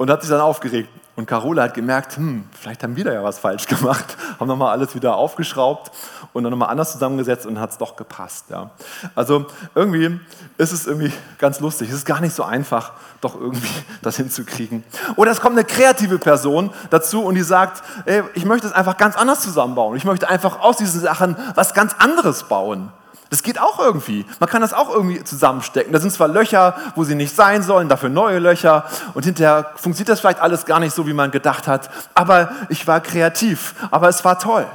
Und 0.02 0.10
hat 0.10 0.22
sich 0.24 0.32
dann 0.32 0.42
aufgeregt. 0.42 0.90
Und 1.16 1.28
Carola 1.28 1.62
hat 1.62 1.76
gemerkt, 1.76 2.18
hm, 2.18 2.46
vielleicht 2.60 2.82
haben 2.82 2.96
wir 2.96 3.04
da 3.04 3.14
ja 3.14 3.24
was 3.24 3.38
falsch 3.38 3.68
gemacht, 3.68 4.18
haben 4.40 4.48
nochmal 4.48 4.72
alles 4.72 4.96
wieder 4.96 5.16
aufgeschraubt 5.16 5.92
und 6.34 6.44
dann 6.44 6.50
nochmal 6.50 6.70
anders 6.70 6.94
zusammengesetzt 6.94 7.46
und 7.46 7.60
hat 7.60 7.70
es 7.70 7.78
doch 7.78 7.96
gepasst. 7.96 8.46
Ja. 8.50 8.72
Also 9.14 9.46
irgendwie 9.76 10.20
ist 10.58 10.72
es 10.72 10.88
irgendwie 10.88 11.14
ganz 11.38 11.60
lustig. 11.60 11.90
Es 11.90 11.98
ist 11.98 12.06
gar 12.06 12.20
nicht 12.20 12.34
so 12.34 12.42
einfach, 12.42 12.94
doch 13.22 13.40
irgendwie 13.40 13.70
das 14.02 14.18
hinzukriegen. 14.18 14.84
Oder 15.18 15.30
es 15.30 15.40
kommt 15.40 15.56
eine 15.56 15.66
kreative 15.66 16.18
Person 16.18 16.72
dazu 16.90 17.24
und 17.24 17.36
die 17.36 17.44
sagt, 17.44 17.84
ey, 18.06 18.24
ich 18.34 18.46
möchte 18.46 18.66
es 18.66 18.74
einfach 18.74 18.98
ganz 18.98 19.16
anders 19.16 19.42
zusammenbauen. 19.42 19.96
Ich 19.98 20.04
möchte 20.04 20.28
einfach 20.28 20.62
aus 20.62 20.78
diesen 20.78 21.00
Sachen 21.00 21.36
was 21.54 21.76
ganz 21.76 21.94
anderes 22.00 22.46
bauen. 22.46 22.92
Das 23.32 23.44
geht 23.44 23.62
auch 23.62 23.80
irgendwie. 23.80 24.26
Man 24.41 24.50
kann 24.50 24.62
das 24.62 24.74
auch 24.74 24.89
irgendwie 24.89 25.24
zusammenstecken. 25.24 25.94
Da 25.94 26.00
sind 26.02 26.12
zwar 26.12 26.28
Löcher, 26.28 26.76
wo 26.96 27.06
sie 27.06 27.15
nicht 27.15 27.34
sein 27.34 27.63
sollen, 27.63 27.88
dafür 27.88 28.10
neue 28.10 28.39
Löcher 28.39 28.84
und 29.13 29.24
hinterher 29.24 29.72
funktioniert 29.78 30.10
das 30.10 30.20
vielleicht 30.20 30.41
alles 30.41 30.65
gar 30.65 30.82
nicht 30.82 30.94
so, 30.94 31.08
wie 31.08 31.13
man 31.13 31.32
gedacht 31.32 31.65
hat. 31.65 31.89
Aber 32.13 32.52
ich 32.67 32.86
war 32.88 33.00
kreativ, 33.00 33.74
aber 33.89 34.10
es 34.10 34.26
war 34.26 34.38
toll. 34.38 34.67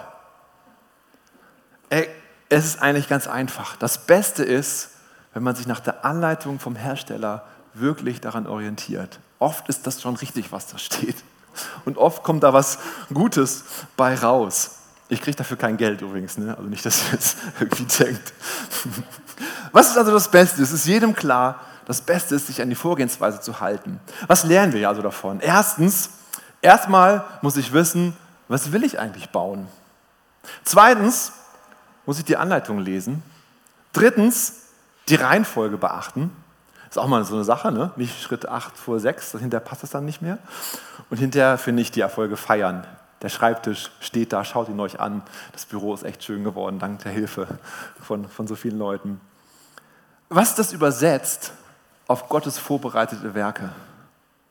es 2.48 2.64
ist 2.64 2.80
eigentlich 2.80 3.10
ganz 3.10 3.28
einfach. 3.28 3.76
Das 3.76 3.98
Beste 3.98 4.42
ist, 4.42 4.88
wenn 5.34 5.42
man 5.42 5.54
sich 5.54 5.66
nach 5.66 5.80
der 5.80 6.06
Anleitung 6.06 6.58
vom 6.58 6.76
Hersteller 6.76 7.44
wirklich 7.74 8.22
daran 8.22 8.46
orientiert. 8.46 9.20
Oft 9.38 9.68
ist 9.68 9.86
das 9.86 10.00
schon 10.00 10.16
richtig, 10.16 10.50
was 10.50 10.66
da 10.68 10.78
steht. 10.78 11.16
Und 11.84 11.98
oft 11.98 12.22
kommt 12.22 12.42
da 12.42 12.54
was 12.54 12.78
Gutes 13.12 13.64
bei 13.98 14.14
raus. 14.14 14.76
Ich 15.08 15.20
kriege 15.20 15.36
dafür 15.36 15.56
kein 15.56 15.76
Geld 15.76 16.00
übrigens, 16.02 16.36
ne? 16.36 16.56
also 16.56 16.68
nicht, 16.68 16.84
dass 16.84 17.04
ihr 17.04 17.12
jetzt 17.12 17.36
irgendwie 17.60 17.84
denkt. 17.84 18.32
Was 19.72 19.90
ist 19.90 19.98
also 19.98 20.12
das 20.12 20.30
Beste? 20.30 20.62
Es 20.62 20.72
ist 20.72 20.86
jedem 20.86 21.14
klar, 21.14 21.60
das 21.86 22.00
Beste 22.00 22.34
ist, 22.34 22.48
sich 22.48 22.60
an 22.60 22.68
die 22.68 22.74
Vorgehensweise 22.74 23.40
zu 23.40 23.60
halten. 23.60 24.00
Was 24.26 24.44
lernen 24.44 24.72
wir 24.72 24.88
also 24.88 25.02
davon? 25.02 25.40
Erstens, 25.40 26.10
erstmal 26.60 27.24
muss 27.42 27.56
ich 27.56 27.72
wissen, 27.72 28.16
was 28.48 28.72
will 28.72 28.82
ich 28.82 28.98
eigentlich 28.98 29.30
bauen? 29.30 29.68
Zweitens 30.64 31.32
muss 32.06 32.18
ich 32.18 32.24
die 32.24 32.36
Anleitung 32.36 32.78
lesen. 32.78 33.22
Drittens, 33.92 34.54
die 35.08 35.14
Reihenfolge 35.14 35.76
beachten. 35.76 36.30
Ist 36.88 36.98
auch 36.98 37.06
mal 37.06 37.24
so 37.24 37.34
eine 37.34 37.44
Sache, 37.44 37.70
ne? 37.70 37.92
nicht 37.96 38.20
Schritt 38.20 38.48
8 38.48 38.76
vor 38.76 38.98
6, 38.98 39.32
hinterher 39.32 39.64
passt 39.64 39.82
das 39.82 39.90
dann 39.90 40.04
nicht 40.04 40.22
mehr. 40.22 40.38
Und 41.10 41.18
hinterher 41.18 41.58
finde 41.58 41.82
ich 41.82 41.90
die 41.90 42.00
Erfolge 42.00 42.36
feiern. 42.36 42.86
Der 43.22 43.28
Schreibtisch 43.28 43.90
steht 44.00 44.32
da, 44.32 44.44
schaut 44.44 44.68
ihn 44.68 44.78
euch 44.80 45.00
an. 45.00 45.22
Das 45.52 45.64
Büro 45.66 45.94
ist 45.94 46.02
echt 46.02 46.22
schön 46.22 46.44
geworden, 46.44 46.78
dank 46.78 47.02
der 47.02 47.12
Hilfe 47.12 47.46
von, 48.00 48.28
von 48.28 48.46
so 48.46 48.56
vielen 48.56 48.78
Leuten. 48.78 49.20
Was 50.28 50.54
das 50.54 50.72
übersetzt 50.72 51.52
auf 52.08 52.28
Gottes 52.28 52.58
vorbereitete 52.58 53.34
Werke, 53.34 53.70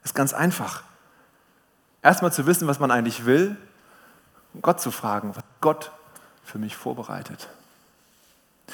ist 0.04 0.16
ganz 0.16 0.34
einfach. 0.34 0.84
Erstmal 2.02 2.32
zu 2.32 2.46
wissen, 2.46 2.68
was 2.68 2.80
man 2.80 2.92
eigentlich 2.92 3.26
will, 3.26 3.58
Gott 4.62 4.80
zu 4.80 4.92
fragen, 4.92 5.36
was 5.36 5.44
Gott 5.62 5.92
für 6.44 6.60
mich 6.60 6.76
vorbereitet. 6.76 7.50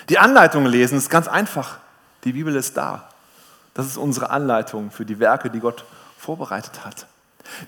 Die 0.10 0.20
Anleitung 0.20 0.66
lesen 0.66 0.98
ist 0.98 1.10
ganz 1.10 1.28
einfach. 1.28 1.80
Die 2.24 2.34
Bibel 2.34 2.56
ist 2.56 2.78
da. 2.78 3.10
Das 3.74 3.86
ist 3.86 3.98
unsere 3.98 4.30
Anleitung 4.30 4.92
für 4.92 5.06
die 5.06 5.20
Werke, 5.20 5.50
die 5.50 5.60
Gott 5.60 5.86
vorbereitet 6.18 6.86
hat. 6.86 7.08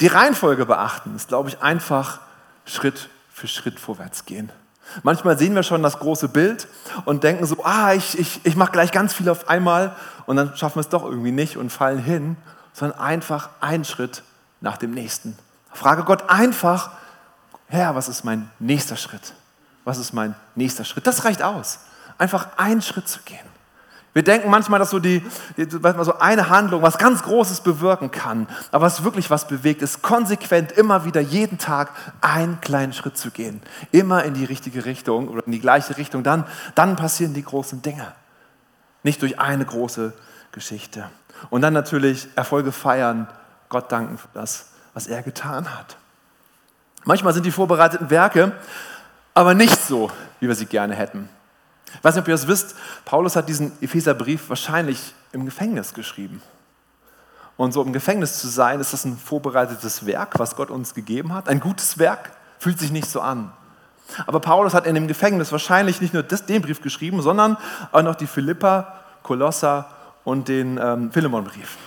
Die 0.02 0.08
Reihenfolge 0.08 0.65
beachten 0.65 1.15
ist, 1.15 1.28
glaube 1.28 1.50
ich, 1.50 1.62
einfach 1.62 2.19
Schritt 2.65 3.10
für 3.32 3.48
Schritt 3.48 3.80
vorwärts 3.80 4.26
gehen. 4.26 4.52
Manchmal 5.02 5.38
sehen 5.38 5.56
wir 5.56 5.63
schon 5.63 5.82
das 5.82 6.00
große 6.00 6.30
Bild 6.30 6.67
und 7.06 7.24
denken 7.24 7.46
so, 7.46 7.63
ah, 7.63 7.93
ich, 7.93 8.19
ich, 8.19 8.46
ich 8.46 8.56
mache 8.56 8.72
gleich 8.72 8.91
ganz 8.91 9.13
viel 9.13 9.30
auf 9.30 9.48
einmal 9.48 9.96
und 10.26 10.36
dann 10.36 10.56
schaffen 10.56 10.76
wir 10.76 10.82
es 10.82 10.89
doch 10.89 11.04
irgendwie 11.04 11.32
nicht 11.32 11.58
und 11.58 11.72
fallen 11.72 12.00
hin, 12.00 12.36
sondern 12.74 13.00
einfach 13.00 13.50
einen 13.62 13.86
Schritt 13.86 14.24
nach 14.62 14.78
dem 14.78 14.91
nächsten. 14.91 15.38
Frage 15.72 16.04
Gott 16.04 16.30
einfach, 16.30 16.91
Herr, 17.67 17.96
was 17.96 18.08
ist 18.08 18.24
mein 18.24 18.50
nächster 18.60 18.98
Schritt? 18.98 19.34
Was 19.84 19.98
ist 19.98 20.13
mein 20.13 20.36
nächster 20.56 20.86
Schritt? 20.86 21.08
Das 21.08 21.26
reicht 21.26 21.41
aus, 21.41 21.80
einfach 22.17 22.58
einen 22.58 22.82
Schritt 22.82 23.08
zu 23.08 23.19
gehen. 23.26 23.52
Wir 24.13 24.23
denken 24.23 24.49
manchmal, 24.49 24.80
dass 24.80 24.91
so, 24.91 24.99
die, 24.99 25.26
so 25.58 26.19
eine 26.19 26.49
Handlung 26.49 26.84
was 26.84 26.99
ganz 26.99 27.23
Großes 27.23 27.62
bewirken 27.62 28.12
kann. 28.12 28.47
Aber 28.71 28.86
was 28.86 29.04
wirklich 29.04 29.30
was 29.30 29.47
bewegt, 29.47 29.82
ist 29.82 30.04
konsequent 30.04 30.71
immer 30.71 31.04
wieder 31.04 31.19
jeden 31.19 31.58
Tag 31.58 31.89
einen 32.21 32.62
kleinen 32.62 32.93
Schritt 32.93 33.17
zu 33.17 33.32
gehen. 33.32 33.62
Immer 33.91 34.23
in 34.23 34.36
die 34.36 34.45
richtige 34.45 34.86
Richtung 34.86 35.30
oder 35.30 35.45
in 35.45 35.52
die 35.52 35.60
gleiche 35.60 35.97
Richtung. 35.97 36.23
Dann, 36.23 36.45
dann 36.76 36.95
passieren 36.95 37.34
die 37.34 37.43
großen 37.43 37.82
Dinge. 37.82 38.13
Nicht 39.02 39.21
durch 39.21 39.39
eine 39.39 39.65
große 39.65 40.13
Geschichte. 40.52 41.10
Und 41.49 41.62
dann 41.62 41.73
natürlich 41.73 42.28
Erfolge 42.36 42.71
feiern, 42.71 43.28
Gott 43.69 43.91
danken 43.91 44.19
für 44.19 44.28
das, 44.34 44.67
was 44.93 45.08
er 45.08 45.23
getan 45.23 45.76
hat. 45.76 45.97
Manchmal 47.04 47.34
sind 47.34 47.45
die 47.45 47.52
vorbereiteten 47.52 48.12
Werke 48.12 48.54
aber 49.34 49.54
nicht 49.54 49.84
so, 49.84 50.12
wie 50.39 50.47
wir 50.47 50.56
sie 50.56 50.65
gerne 50.65 50.95
hätten. 50.95 51.30
Ich 51.95 52.03
weiß 52.03 52.15
nicht, 52.15 52.23
ob 52.23 52.27
ihr 52.27 52.34
das 52.34 52.47
wisst, 52.47 52.75
Paulus 53.06 53.36
hat 53.36 53.47
diesen 53.49 53.71
Epheserbrief 53.82 54.49
wahrscheinlich 54.49 55.13
im 55.32 55.45
Gefängnis 55.45 55.93
geschrieben. 55.93 56.41
Und 57.56 57.71
so 57.71 57.84
im 57.84 57.93
Gefängnis 57.93 58.39
zu 58.39 58.47
sein, 58.47 58.79
ist 58.79 58.93
das 58.93 59.06
ein 59.06 59.17
vorbereitetes 59.17 60.06
Werk, 60.06 60.39
was 60.39 60.56
Gott 60.56 60.71
uns 60.71 60.93
gegeben 60.93 61.34
hat. 61.34 61.47
Ein 61.47 61.60
gutes 61.60 61.99
Werk, 61.99 62.32
fühlt 62.58 62.79
sich 62.79 62.91
nicht 62.91 63.10
so 63.10 63.21
an. 63.21 63.51
Aber 64.25 64.39
Paulus 64.39 64.73
hat 64.73 64.86
in 64.86 64.95
dem 64.95 65.08
Gefängnis 65.08 65.51
wahrscheinlich 65.51 66.01
nicht 66.01 66.13
nur 66.13 66.23
den 66.23 66.62
Brief 66.62 66.82
geschrieben, 66.82 67.21
sondern 67.21 67.58
auch 67.91 68.01
noch 68.01 68.15
die 68.15 68.27
Philippa, 68.27 68.99
Kolosser 69.21 69.88
und 70.23 70.47
den 70.47 70.79
ähm, 70.82 71.12
Philemonbrief. 71.12 71.77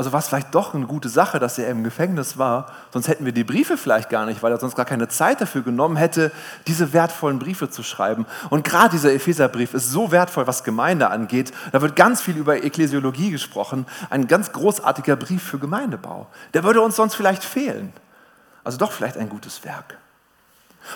Also 0.00 0.12
war 0.12 0.20
es 0.20 0.28
vielleicht 0.28 0.54
doch 0.54 0.72
eine 0.72 0.86
gute 0.86 1.10
Sache, 1.10 1.38
dass 1.38 1.58
er 1.58 1.68
im 1.68 1.84
Gefängnis 1.84 2.38
war, 2.38 2.72
sonst 2.90 3.06
hätten 3.06 3.26
wir 3.26 3.32
die 3.32 3.44
Briefe 3.44 3.76
vielleicht 3.76 4.08
gar 4.08 4.24
nicht, 4.24 4.42
weil 4.42 4.50
er 4.50 4.58
sonst 4.58 4.74
gar 4.74 4.86
keine 4.86 5.08
Zeit 5.08 5.42
dafür 5.42 5.60
genommen 5.60 5.96
hätte, 5.96 6.32
diese 6.66 6.94
wertvollen 6.94 7.38
Briefe 7.38 7.68
zu 7.68 7.82
schreiben. 7.82 8.24
Und 8.48 8.64
gerade 8.64 8.92
dieser 8.92 9.12
Epheserbrief 9.12 9.74
ist 9.74 9.90
so 9.90 10.10
wertvoll, 10.10 10.46
was 10.46 10.64
Gemeinde 10.64 11.10
angeht. 11.10 11.52
Da 11.72 11.82
wird 11.82 11.96
ganz 11.96 12.22
viel 12.22 12.38
über 12.38 12.64
Ekklesiologie 12.64 13.30
gesprochen, 13.30 13.84
ein 14.08 14.26
ganz 14.26 14.52
großartiger 14.52 15.16
Brief 15.16 15.42
für 15.42 15.58
Gemeindebau. 15.58 16.28
Der 16.54 16.64
würde 16.64 16.80
uns 16.80 16.96
sonst 16.96 17.14
vielleicht 17.14 17.44
fehlen. 17.44 17.92
Also 18.64 18.78
doch 18.78 18.92
vielleicht 18.92 19.18
ein 19.18 19.28
gutes 19.28 19.64
Werk. 19.64 19.98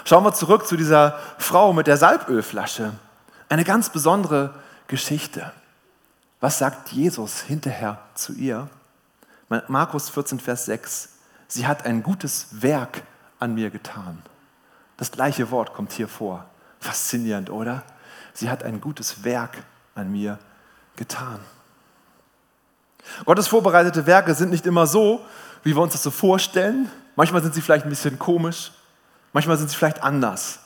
Schauen 0.07 0.25
wir 0.25 0.33
zurück 0.33 0.67
zu 0.67 0.79
dieser 0.79 1.19
Frau 1.37 1.75
mit 1.75 1.88
der 1.88 1.99
Salbölflasche. 1.99 2.93
Eine 3.51 3.64
ganz 3.64 3.90
besondere 3.90 4.55
Geschichte. 4.87 5.53
Was 6.40 6.57
sagt 6.57 6.88
Jesus 6.93 7.43
hinterher 7.43 7.99
zu 8.14 8.33
ihr? 8.33 8.67
Markus 9.69 10.11
14, 10.11 10.40
Vers 10.40 10.67
6. 10.67 11.09
Sie 11.49 11.67
hat 11.67 11.85
ein 11.87 12.03
gutes 12.03 12.62
Werk 12.62 13.03
an 13.38 13.55
mir 13.55 13.71
getan. 13.71 14.23
Das 14.97 15.11
gleiche 15.11 15.51
Wort 15.51 15.75
kommt 15.75 15.93
hier 15.93 16.09
vor. 16.09 16.47
Faszinierend, 16.81 17.51
oder? 17.51 17.83
Sie 18.33 18.49
hat 18.51 18.62
ein 18.62 18.81
gutes 18.81 19.25
Werk 19.25 19.62
an 19.95 20.11
mir 20.11 20.38
getan. 20.97 21.40
Gottes 23.25 23.49
vorbereitete 23.49 24.07
Werke 24.07 24.35
sind 24.35 24.51
nicht 24.51 24.67
immer 24.67 24.87
so, 24.87 25.25
wie 25.62 25.75
wir 25.75 25.83
uns 25.83 25.93
das 25.93 26.03
so 26.03 26.11
vorstellen. 26.11 26.90
Manchmal 27.17 27.43
sind 27.43 27.55
sie 27.55 27.61
vielleicht 27.61 27.85
ein 27.85 27.90
bisschen 27.90 28.19
komisch, 28.19 28.73
manchmal 29.33 29.57
sind 29.57 29.71
sie 29.71 29.77
vielleicht 29.77 30.03
anders. 30.03 30.61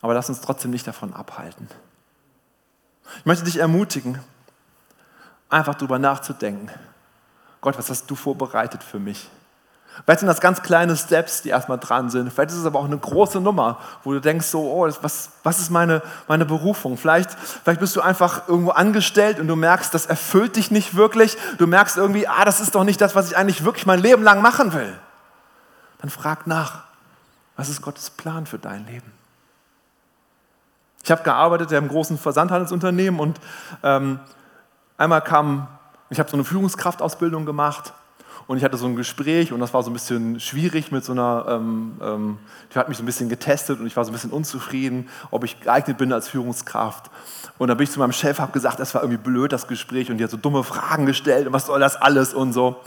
Aber 0.00 0.14
lass 0.14 0.28
uns 0.28 0.40
trotzdem 0.40 0.70
nicht 0.70 0.86
davon 0.86 1.12
abhalten. 1.12 1.68
Ich 3.18 3.26
möchte 3.26 3.44
dich 3.44 3.58
ermutigen, 3.58 4.18
einfach 5.48 5.74
darüber 5.74 5.98
nachzudenken, 5.98 6.70
Gott, 7.66 7.76
was 7.78 7.90
hast 7.90 8.08
du 8.08 8.14
vorbereitet 8.14 8.84
für 8.84 9.00
mich? 9.00 9.28
Vielleicht 10.04 10.20
sind 10.20 10.28
das 10.28 10.40
ganz 10.40 10.62
kleine 10.62 10.96
Steps, 10.96 11.42
die 11.42 11.48
erstmal 11.48 11.80
dran 11.80 12.10
sind. 12.10 12.32
Vielleicht 12.32 12.52
ist 12.52 12.58
es 12.58 12.64
aber 12.64 12.78
auch 12.78 12.84
eine 12.84 12.96
große 12.96 13.40
Nummer, 13.40 13.80
wo 14.04 14.12
du 14.12 14.20
denkst, 14.20 14.46
so, 14.46 14.70
oh, 14.70 14.88
was, 15.00 15.30
was 15.42 15.58
ist 15.58 15.70
meine, 15.70 16.00
meine 16.28 16.44
Berufung? 16.44 16.96
Vielleicht, 16.96 17.32
vielleicht 17.32 17.80
bist 17.80 17.96
du 17.96 18.02
einfach 18.02 18.46
irgendwo 18.46 18.70
angestellt 18.70 19.40
und 19.40 19.48
du 19.48 19.56
merkst, 19.56 19.92
das 19.92 20.06
erfüllt 20.06 20.54
dich 20.54 20.70
nicht 20.70 20.94
wirklich. 20.94 21.36
Du 21.58 21.66
merkst 21.66 21.96
irgendwie, 21.96 22.28
ah, 22.28 22.44
das 22.44 22.60
ist 22.60 22.76
doch 22.76 22.84
nicht 22.84 23.00
das, 23.00 23.16
was 23.16 23.32
ich 23.32 23.36
eigentlich 23.36 23.64
wirklich 23.64 23.84
mein 23.84 23.98
Leben 23.98 24.22
lang 24.22 24.42
machen 24.42 24.72
will. 24.72 24.96
Dann 25.98 26.10
frag 26.10 26.46
nach, 26.46 26.84
was 27.56 27.68
ist 27.68 27.82
Gottes 27.82 28.10
Plan 28.10 28.46
für 28.46 28.60
dein 28.60 28.86
Leben? 28.86 29.12
Ich 31.02 31.10
habe 31.10 31.24
gearbeitet 31.24 31.72
in 31.72 31.78
einem 31.78 31.88
großen 31.88 32.16
Versandhandelsunternehmen 32.16 33.18
und 33.18 33.40
ähm, 33.82 34.20
einmal 34.98 35.20
kam 35.20 35.66
ich 36.10 36.18
habe 36.18 36.30
so 36.30 36.36
eine 36.36 36.44
Führungskraftausbildung 36.44 37.46
gemacht 37.46 37.92
und 38.46 38.58
ich 38.58 38.64
hatte 38.64 38.76
so 38.76 38.86
ein 38.86 38.94
Gespräch 38.94 39.52
und 39.52 39.58
das 39.60 39.74
war 39.74 39.82
so 39.82 39.90
ein 39.90 39.92
bisschen 39.92 40.38
schwierig 40.38 40.92
mit 40.92 41.04
so 41.04 41.12
einer, 41.12 41.46
ähm, 41.48 41.96
ähm, 42.00 42.38
die 42.72 42.78
hat 42.78 42.88
mich 42.88 42.96
so 42.96 43.02
ein 43.02 43.06
bisschen 43.06 43.28
getestet 43.28 43.80
und 43.80 43.86
ich 43.86 43.96
war 43.96 44.04
so 44.04 44.10
ein 44.10 44.14
bisschen 44.14 44.30
unzufrieden, 44.30 45.08
ob 45.32 45.42
ich 45.42 45.60
geeignet 45.60 45.98
bin 45.98 46.12
als 46.12 46.28
Führungskraft. 46.28 47.10
Und 47.58 47.68
dann 47.68 47.76
bin 47.76 47.84
ich 47.84 47.90
zu 47.90 47.98
meinem 47.98 48.12
Chef, 48.12 48.38
habe 48.38 48.52
gesagt, 48.52 48.78
das 48.78 48.94
war 48.94 49.02
irgendwie 49.02 49.20
blöd, 49.20 49.52
das 49.52 49.66
Gespräch 49.66 50.10
und 50.10 50.18
die 50.18 50.24
hat 50.24 50.30
so 50.30 50.36
dumme 50.36 50.62
Fragen 50.62 51.06
gestellt 51.06 51.48
und 51.48 51.52
was 51.52 51.66
soll 51.66 51.80
das 51.80 51.96
alles 51.96 52.34
und 52.34 52.52
so. 52.52 52.80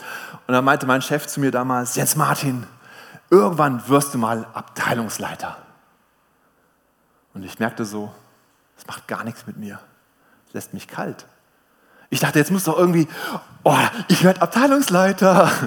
Und 0.47 0.53
dann 0.53 0.63
meinte 0.63 0.85
mein 0.85 1.01
Chef 1.01 1.27
zu 1.27 1.41
mir 1.41 1.51
damals, 1.51 1.95
Jens 1.95 2.15
Martin, 2.15 2.65
irgendwann 3.29 3.85
wirst 3.89 4.13
du 4.13 4.17
mal 4.17 4.47
Abteilungsleiter. 4.53 5.57
Und 7.33 7.43
ich 7.43 7.59
merkte 7.59 7.83
so, 7.83 8.13
das 8.77 8.87
macht 8.87 9.07
gar 9.07 9.25
nichts 9.25 9.45
mit 9.45 9.57
mir, 9.57 9.79
das 10.45 10.53
lässt 10.53 10.73
mich 10.73 10.87
kalt. 10.87 11.25
Ich 12.09 12.19
dachte, 12.19 12.39
jetzt 12.39 12.51
muss 12.51 12.63
doch 12.63 12.77
irgendwie, 12.77 13.07
oh, 13.63 13.77
ich 14.07 14.23
werde 14.23 14.41
Abteilungsleiter. 14.41 15.51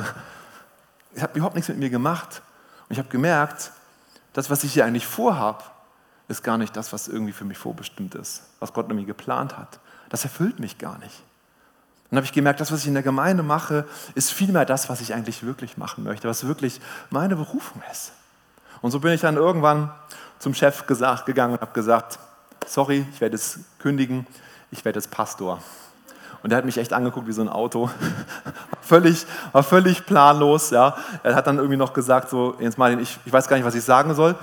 Ich 1.15 1.23
habe 1.23 1.37
überhaupt 1.37 1.57
nichts 1.57 1.69
mit 1.69 1.77
mir 1.77 1.91
gemacht. 1.91 2.41
Und 2.89 2.93
ich 2.95 2.99
habe 2.99 3.11
gemerkt, 3.11 3.71
das, 4.33 4.49
was 4.49 4.65
ich 4.65 4.73
hier 4.73 4.87
eigentlich 4.87 5.07
vorhabe, 5.07 5.63
ist 6.29 6.43
gar 6.43 6.57
nicht 6.57 6.75
das, 6.75 6.91
was 6.95 7.07
irgendwie 7.07 7.35
für 7.35 7.45
mich 7.45 7.59
vorbestimmt 7.59 8.15
ist, 8.15 8.45
was 8.61 8.73
Gott 8.73 8.87
irgendwie 8.87 9.05
geplant 9.05 9.59
hat. 9.59 9.79
Das 10.09 10.25
erfüllt 10.25 10.59
mich 10.59 10.79
gar 10.79 10.97
nicht. 11.01 11.23
Dann 12.09 12.17
habe 12.17 12.27
ich 12.27 12.33
gemerkt, 12.33 12.61
das, 12.61 12.73
was 12.73 12.81
ich 12.81 12.89
in 12.89 12.95
der 12.95 13.03
Gemeinde 13.03 13.43
mache, 13.43 13.87
ist 14.15 14.33
vielmehr 14.33 14.65
das, 14.65 14.89
was 14.89 15.01
ich 15.01 15.15
eigentlich 15.15 15.45
wirklich 15.45 15.77
machen 15.77 16.05
möchte, 16.05 16.29
was 16.29 16.47
wirklich 16.47 16.81
meine 17.11 17.37
Berufung 17.37 17.83
ist. 17.91 18.13
Und 18.83 18.91
so 18.91 19.01
bin 19.01 19.13
ich 19.13 19.21
dann 19.21 19.37
irgendwann 19.37 19.93
zum 20.39 20.55
Chef 20.55 20.87
gesagt, 20.87 21.25
gegangen 21.25 21.55
und 21.55 21.61
habe 21.61 21.73
gesagt, 21.73 22.19
sorry, 22.67 23.07
ich 23.13 23.21
werde 23.21 23.37
es 23.37 23.61
kündigen, 23.79 24.27
ich 24.71 24.85
werde 24.85 24.99
jetzt 24.99 25.11
Pastor. 25.11 25.63
Und 26.43 26.51
der 26.51 26.59
hat 26.59 26.65
mich 26.65 26.77
echt 26.79 26.93
angeguckt 26.93 27.27
wie 27.27 27.33
so 27.33 27.43
ein 27.43 27.49
Auto. 27.49 27.89
völlig, 28.81 29.27
war 29.53 29.63
völlig 29.63 30.07
planlos. 30.07 30.71
Ja. 30.71 30.97
Er 31.23 31.35
hat 31.35 31.47
dann 31.47 31.59
irgendwie 31.59 31.77
noch 31.77 31.93
gesagt, 31.93 32.31
so, 32.31 32.57
jetzt 32.59 32.79
mal, 32.79 32.99
ich, 33.01 33.19
ich 33.25 33.33
weiß 33.33 33.49
gar 33.49 33.57
nicht, 33.57 33.65
was 33.65 33.75
ich 33.75 33.85
sagen 33.85 34.15
soll. 34.15 34.35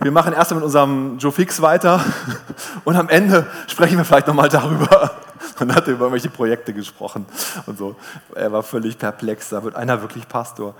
wir 0.00 0.10
machen 0.10 0.32
erst 0.32 0.54
mit 0.54 0.64
unserem 0.64 1.18
Joe 1.18 1.32
Fix 1.32 1.60
weiter 1.60 2.02
und 2.84 2.96
am 2.96 3.08
Ende 3.08 3.46
sprechen 3.68 3.98
wir 3.98 4.04
vielleicht 4.04 4.26
nochmal 4.26 4.48
darüber. 4.48 5.12
Und 5.60 5.72
hat 5.72 5.86
über 5.86 6.10
welche 6.10 6.30
Projekte 6.30 6.72
gesprochen 6.72 7.26
und 7.66 7.78
so. 7.78 7.94
Er 8.34 8.50
war 8.50 8.62
völlig 8.62 8.98
perplex, 8.98 9.50
da 9.50 9.62
wird 9.62 9.76
einer 9.76 10.00
wirklich 10.00 10.26
Pastor. 10.26 10.74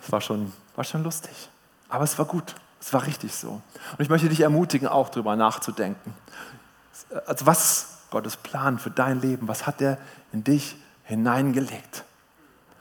Das 0.00 0.10
war 0.10 0.20
schon, 0.20 0.52
war 0.74 0.84
schon 0.84 1.04
lustig. 1.04 1.30
Aber 1.88 2.02
es 2.02 2.18
war 2.18 2.24
gut, 2.24 2.54
es 2.80 2.92
war 2.92 3.06
richtig 3.06 3.34
so. 3.34 3.48
Und 3.48 4.00
ich 4.00 4.08
möchte 4.08 4.28
dich 4.28 4.40
ermutigen, 4.40 4.88
auch 4.88 5.10
darüber 5.10 5.36
nachzudenken. 5.36 6.14
Also 7.26 7.46
was 7.46 7.95
Gottes 8.16 8.38
Plan 8.38 8.78
für 8.78 8.90
dein 8.90 9.20
Leben? 9.20 9.46
Was 9.46 9.66
hat 9.66 9.82
er 9.82 9.98
in 10.32 10.42
dich 10.42 10.74
hineingelegt? 11.04 12.04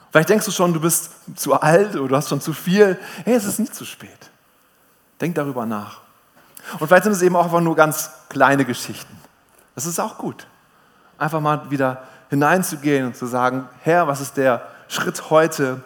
Vielleicht 0.10 0.30
denkst 0.30 0.46
du 0.46 0.52
schon, 0.52 0.74
du 0.74 0.80
bist 0.80 1.12
zu 1.36 1.60
alt 1.60 1.98
oder 1.98 2.08
du 2.08 2.16
hast 2.16 2.30
schon 2.30 2.40
zu 2.40 2.54
viel. 2.54 2.98
Hey, 3.26 3.34
es 3.34 3.44
ist 3.44 3.60
nicht 3.60 3.76
zu 3.76 3.84
spät. 3.84 4.32
Denk 5.20 5.36
darüber 5.36 5.66
nach. 5.66 6.00
Und 6.80 6.88
vielleicht 6.88 7.04
sind 7.04 7.12
es 7.12 7.22
eben 7.22 7.36
auch 7.36 7.44
einfach 7.44 7.60
nur 7.60 7.76
ganz 7.76 8.12
kleine 8.30 8.64
Geschichten. 8.64 9.14
Das 9.76 9.86
ist 9.86 10.00
auch 10.00 10.18
gut. 10.18 10.48
Einfach 11.18 11.42
mal 11.42 11.70
wieder 11.70 12.04
hineinzugehen 12.30 13.06
und 13.06 13.18
zu 13.18 13.26
sagen, 13.26 13.68
Herr, 13.82 14.08
was 14.08 14.22
ist 14.22 14.38
der 14.38 14.66
Schritt 14.88 15.30
heute, 15.30 15.82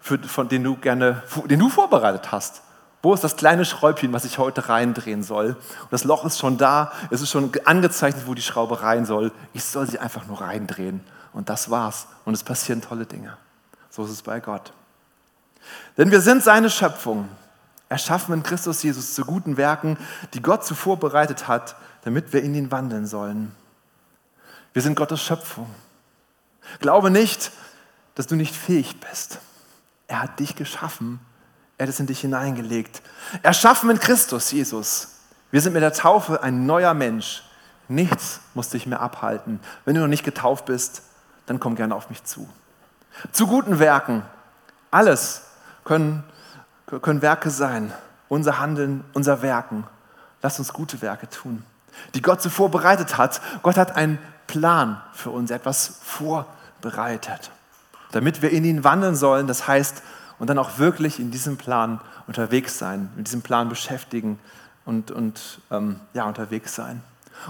für, 0.00 0.20
von 0.20 0.48
den 0.48 0.62
du 0.62 0.76
gerne, 0.76 1.20
den 1.46 1.58
du 1.58 1.68
vorbereitet 1.68 2.30
hast? 2.30 2.62
Wo 3.04 3.12
ist 3.12 3.22
das 3.22 3.36
kleine 3.36 3.66
Schräubchen, 3.66 4.14
was 4.14 4.24
ich 4.24 4.38
heute 4.38 4.70
reindrehen 4.70 5.22
soll? 5.22 5.48
Und 5.82 5.92
das 5.92 6.04
Loch 6.04 6.24
ist 6.24 6.38
schon 6.38 6.56
da, 6.56 6.90
es 7.10 7.20
ist 7.20 7.28
schon 7.28 7.52
angezeichnet, 7.66 8.26
wo 8.26 8.32
die 8.32 8.40
Schraube 8.40 8.80
rein 8.80 9.04
soll. 9.04 9.30
Ich 9.52 9.62
soll 9.62 9.86
sie 9.86 9.98
einfach 9.98 10.26
nur 10.26 10.40
reindrehen. 10.40 11.02
Und 11.34 11.50
das 11.50 11.68
war's. 11.68 12.06
Und 12.24 12.32
es 12.32 12.42
passieren 12.42 12.80
tolle 12.80 13.04
Dinge. 13.04 13.36
So 13.90 14.06
ist 14.06 14.10
es 14.10 14.22
bei 14.22 14.40
Gott. 14.40 14.72
Denn 15.98 16.10
wir 16.10 16.22
sind 16.22 16.42
seine 16.42 16.70
Schöpfung 16.70 17.28
erschaffen 17.90 18.32
in 18.32 18.42
Christus 18.42 18.82
Jesus 18.82 19.12
zu 19.12 19.26
guten 19.26 19.58
Werken, 19.58 19.98
die 20.32 20.40
Gott 20.40 20.64
zuvor 20.64 20.98
bereitet 20.98 21.46
hat, 21.46 21.76
damit 22.04 22.32
wir 22.32 22.42
in 22.42 22.54
ihn 22.54 22.70
wandeln 22.70 23.06
sollen. 23.06 23.54
Wir 24.72 24.80
sind 24.80 24.94
Gottes 24.94 25.20
Schöpfung. 25.20 25.68
Glaube 26.80 27.10
nicht, 27.10 27.52
dass 28.14 28.28
du 28.28 28.34
nicht 28.34 28.56
fähig 28.56 28.98
bist. 28.98 29.40
Er 30.08 30.22
hat 30.22 30.40
dich 30.40 30.56
geschaffen. 30.56 31.20
Er 31.84 31.88
hat 31.88 31.92
es 31.92 32.00
in 32.00 32.06
dich 32.06 32.22
hineingelegt. 32.22 33.02
Erschaffen 33.42 33.90
in 33.90 33.98
Christus 33.98 34.50
Jesus. 34.50 35.08
Wir 35.50 35.60
sind 35.60 35.74
mit 35.74 35.82
der 35.82 35.92
Taufe 35.92 36.42
ein 36.42 36.64
neuer 36.64 36.94
Mensch. 36.94 37.42
Nichts 37.88 38.40
muss 38.54 38.70
dich 38.70 38.86
mehr 38.86 39.02
abhalten. 39.02 39.60
Wenn 39.84 39.94
du 39.94 40.00
noch 40.00 40.08
nicht 40.08 40.24
getauft 40.24 40.64
bist, 40.64 41.02
dann 41.44 41.60
komm 41.60 41.74
gerne 41.76 41.94
auf 41.94 42.08
mich 42.08 42.24
zu. 42.24 42.48
Zu 43.32 43.46
guten 43.46 43.80
Werken. 43.80 44.22
Alles 44.90 45.42
können 45.84 46.24
können 47.02 47.20
Werke 47.20 47.50
sein, 47.50 47.92
unser 48.30 48.60
Handeln, 48.60 49.04
unser 49.12 49.42
Werken. 49.42 49.84
Lass 50.40 50.58
uns 50.58 50.72
gute 50.72 51.02
Werke 51.02 51.28
tun, 51.28 51.66
die 52.14 52.22
Gott 52.22 52.40
zuvor 52.40 52.70
bereitet 52.70 53.18
hat. 53.18 53.42
Gott 53.62 53.76
hat 53.76 53.94
einen 53.94 54.18
Plan 54.46 55.02
für 55.12 55.28
uns, 55.28 55.50
etwas 55.50 55.98
vorbereitet, 56.02 57.50
damit 58.12 58.40
wir 58.40 58.52
in 58.52 58.64
ihn 58.64 58.84
wandeln 58.84 59.16
sollen. 59.16 59.46
Das 59.46 59.68
heißt, 59.68 60.02
und 60.44 60.48
dann 60.48 60.58
auch 60.58 60.76
wirklich 60.76 61.20
in 61.20 61.30
diesem 61.30 61.56
Plan 61.56 62.02
unterwegs 62.26 62.76
sein, 62.76 63.10
mit 63.16 63.28
diesem 63.28 63.40
Plan 63.40 63.70
beschäftigen 63.70 64.38
und, 64.84 65.10
und 65.10 65.62
ähm, 65.70 66.00
ja, 66.12 66.24
unterwegs 66.24 66.74
sein. 66.74 67.02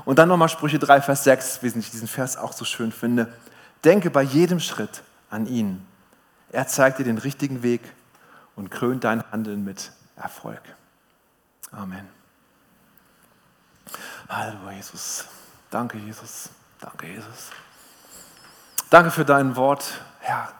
Und 0.04 0.20
dann 0.20 0.28
nochmal 0.28 0.48
Sprüche 0.48 0.78
3, 0.78 1.02
Vers 1.02 1.24
6, 1.24 1.64
wie 1.64 1.76
ich 1.76 1.90
diesen 1.90 2.06
Vers 2.06 2.36
auch 2.36 2.52
so 2.52 2.64
schön 2.64 2.92
finde. 2.92 3.32
Denke 3.82 4.10
bei 4.10 4.22
jedem 4.22 4.60
Schritt 4.60 5.02
an 5.28 5.46
ihn. 5.48 5.84
Er 6.52 6.68
zeigt 6.68 7.00
dir 7.00 7.04
den 7.04 7.18
richtigen 7.18 7.64
Weg 7.64 7.80
und 8.54 8.70
krönt 8.70 9.02
dein 9.02 9.28
Handeln 9.32 9.64
mit 9.64 9.90
Erfolg. 10.14 10.62
Amen. 11.72 12.06
Halleluja, 14.28 14.70
Jesus. 14.70 15.24
Danke, 15.68 15.98
Jesus. 15.98 16.48
Danke, 16.78 17.08
Jesus. 17.08 17.50
Danke 18.88 19.10
für 19.10 19.24
dein 19.24 19.56
Wort, 19.56 20.00
Herr. 20.20 20.52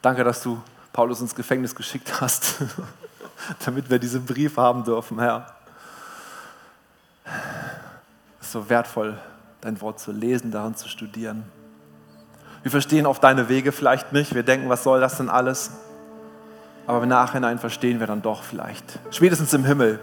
Danke, 0.00 0.22
dass 0.22 0.44
du 0.44 0.62
Paulus 0.92 1.20
ins 1.20 1.34
Gefängnis 1.34 1.74
geschickt 1.74 2.20
hast, 2.20 2.56
damit 3.64 3.88
wir 3.88 3.98
diesen 3.98 4.24
Brief 4.26 4.56
haben 4.56 4.84
dürfen, 4.84 5.18
Herr. 5.18 5.46
Es 8.40 8.48
ist 8.48 8.52
so 8.52 8.68
wertvoll, 8.68 9.18
dein 9.60 9.80
Wort 9.80 10.00
zu 10.00 10.12
lesen, 10.12 10.50
darin 10.50 10.74
zu 10.74 10.88
studieren. 10.88 11.44
Wir 12.62 12.70
verstehen 12.70 13.06
auf 13.06 13.20
deine 13.20 13.48
Wege 13.48 13.72
vielleicht 13.72 14.12
nicht. 14.12 14.34
Wir 14.34 14.42
denken, 14.42 14.68
was 14.68 14.84
soll 14.84 15.00
das 15.00 15.16
denn 15.16 15.30
alles? 15.30 15.70
Aber 16.86 17.02
im 17.02 17.08
Nachhinein 17.08 17.58
verstehen 17.58 18.00
wir 18.00 18.06
dann 18.06 18.22
doch 18.22 18.42
vielleicht, 18.42 18.98
spätestens 19.10 19.54
im 19.54 19.64
Himmel, 19.64 20.00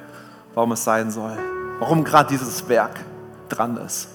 warum 0.53 0.71
es 0.71 0.83
sein 0.83 1.11
soll, 1.11 1.37
warum 1.79 2.03
gerade 2.03 2.29
dieses 2.29 2.67
Werk 2.69 2.99
dran 3.49 3.77
ist. 3.77 4.07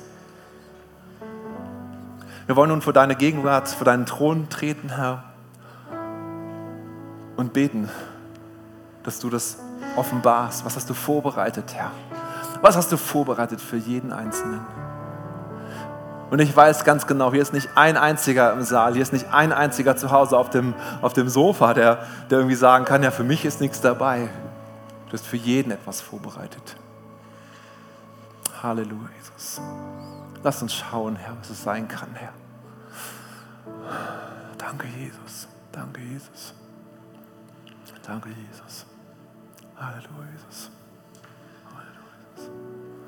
Wir 2.46 2.56
wollen 2.56 2.70
nun 2.70 2.82
vor 2.82 2.92
deine 2.92 3.16
Gegenwart, 3.16 3.68
vor 3.68 3.84
deinen 3.84 4.06
Thron 4.06 4.48
treten, 4.48 4.90
Herr, 4.90 5.24
und 7.36 7.52
beten, 7.52 7.88
dass 9.02 9.20
du 9.20 9.30
das 9.30 9.58
offenbarst. 9.96 10.64
Was 10.64 10.76
hast 10.76 10.88
du 10.88 10.94
vorbereitet, 10.94 11.74
Herr? 11.74 11.90
Was 12.60 12.76
hast 12.76 12.90
du 12.90 12.96
vorbereitet 12.96 13.60
für 13.60 13.76
jeden 13.76 14.12
Einzelnen? 14.12 14.60
Und 16.30 16.40
ich 16.40 16.56
weiß 16.56 16.84
ganz 16.84 17.06
genau, 17.06 17.32
hier 17.32 17.42
ist 17.42 17.52
nicht 17.52 17.68
ein 17.76 17.96
einziger 17.96 18.52
im 18.52 18.62
Saal, 18.62 18.94
hier 18.94 19.02
ist 19.02 19.12
nicht 19.12 19.32
ein 19.32 19.52
einziger 19.52 19.96
zu 19.96 20.10
Hause 20.10 20.36
auf 20.36 20.50
dem, 20.50 20.74
auf 21.02 21.12
dem 21.12 21.28
Sofa, 21.28 21.74
der, 21.74 22.06
der 22.30 22.38
irgendwie 22.38 22.56
sagen 22.56 22.84
kann, 22.84 23.02
ja, 23.02 23.10
für 23.10 23.22
mich 23.22 23.44
ist 23.44 23.60
nichts 23.60 23.80
dabei. 23.80 24.30
Du 25.06 25.12
hast 25.12 25.26
für 25.26 25.36
jeden 25.36 25.70
etwas 25.70 26.00
vorbereitet. 26.00 26.76
Halleluja, 28.62 29.10
Jesus. 29.18 29.60
Lass 30.42 30.60
uns 30.62 30.74
schauen, 30.74 31.16
Herr, 31.16 31.36
was 31.38 31.50
es 31.50 31.62
sein 31.62 31.86
kann, 31.86 32.08
Herr. 32.14 32.32
Danke, 34.58 34.88
Jesus. 34.88 35.46
Danke, 35.70 36.00
Jesus. 36.00 36.54
Danke, 38.06 38.28
Jesus. 38.30 38.86
Halleluja, 39.76 40.30
Jesus. 40.32 40.70
Halleluja, 41.64 42.16
Jesus. 42.36 42.73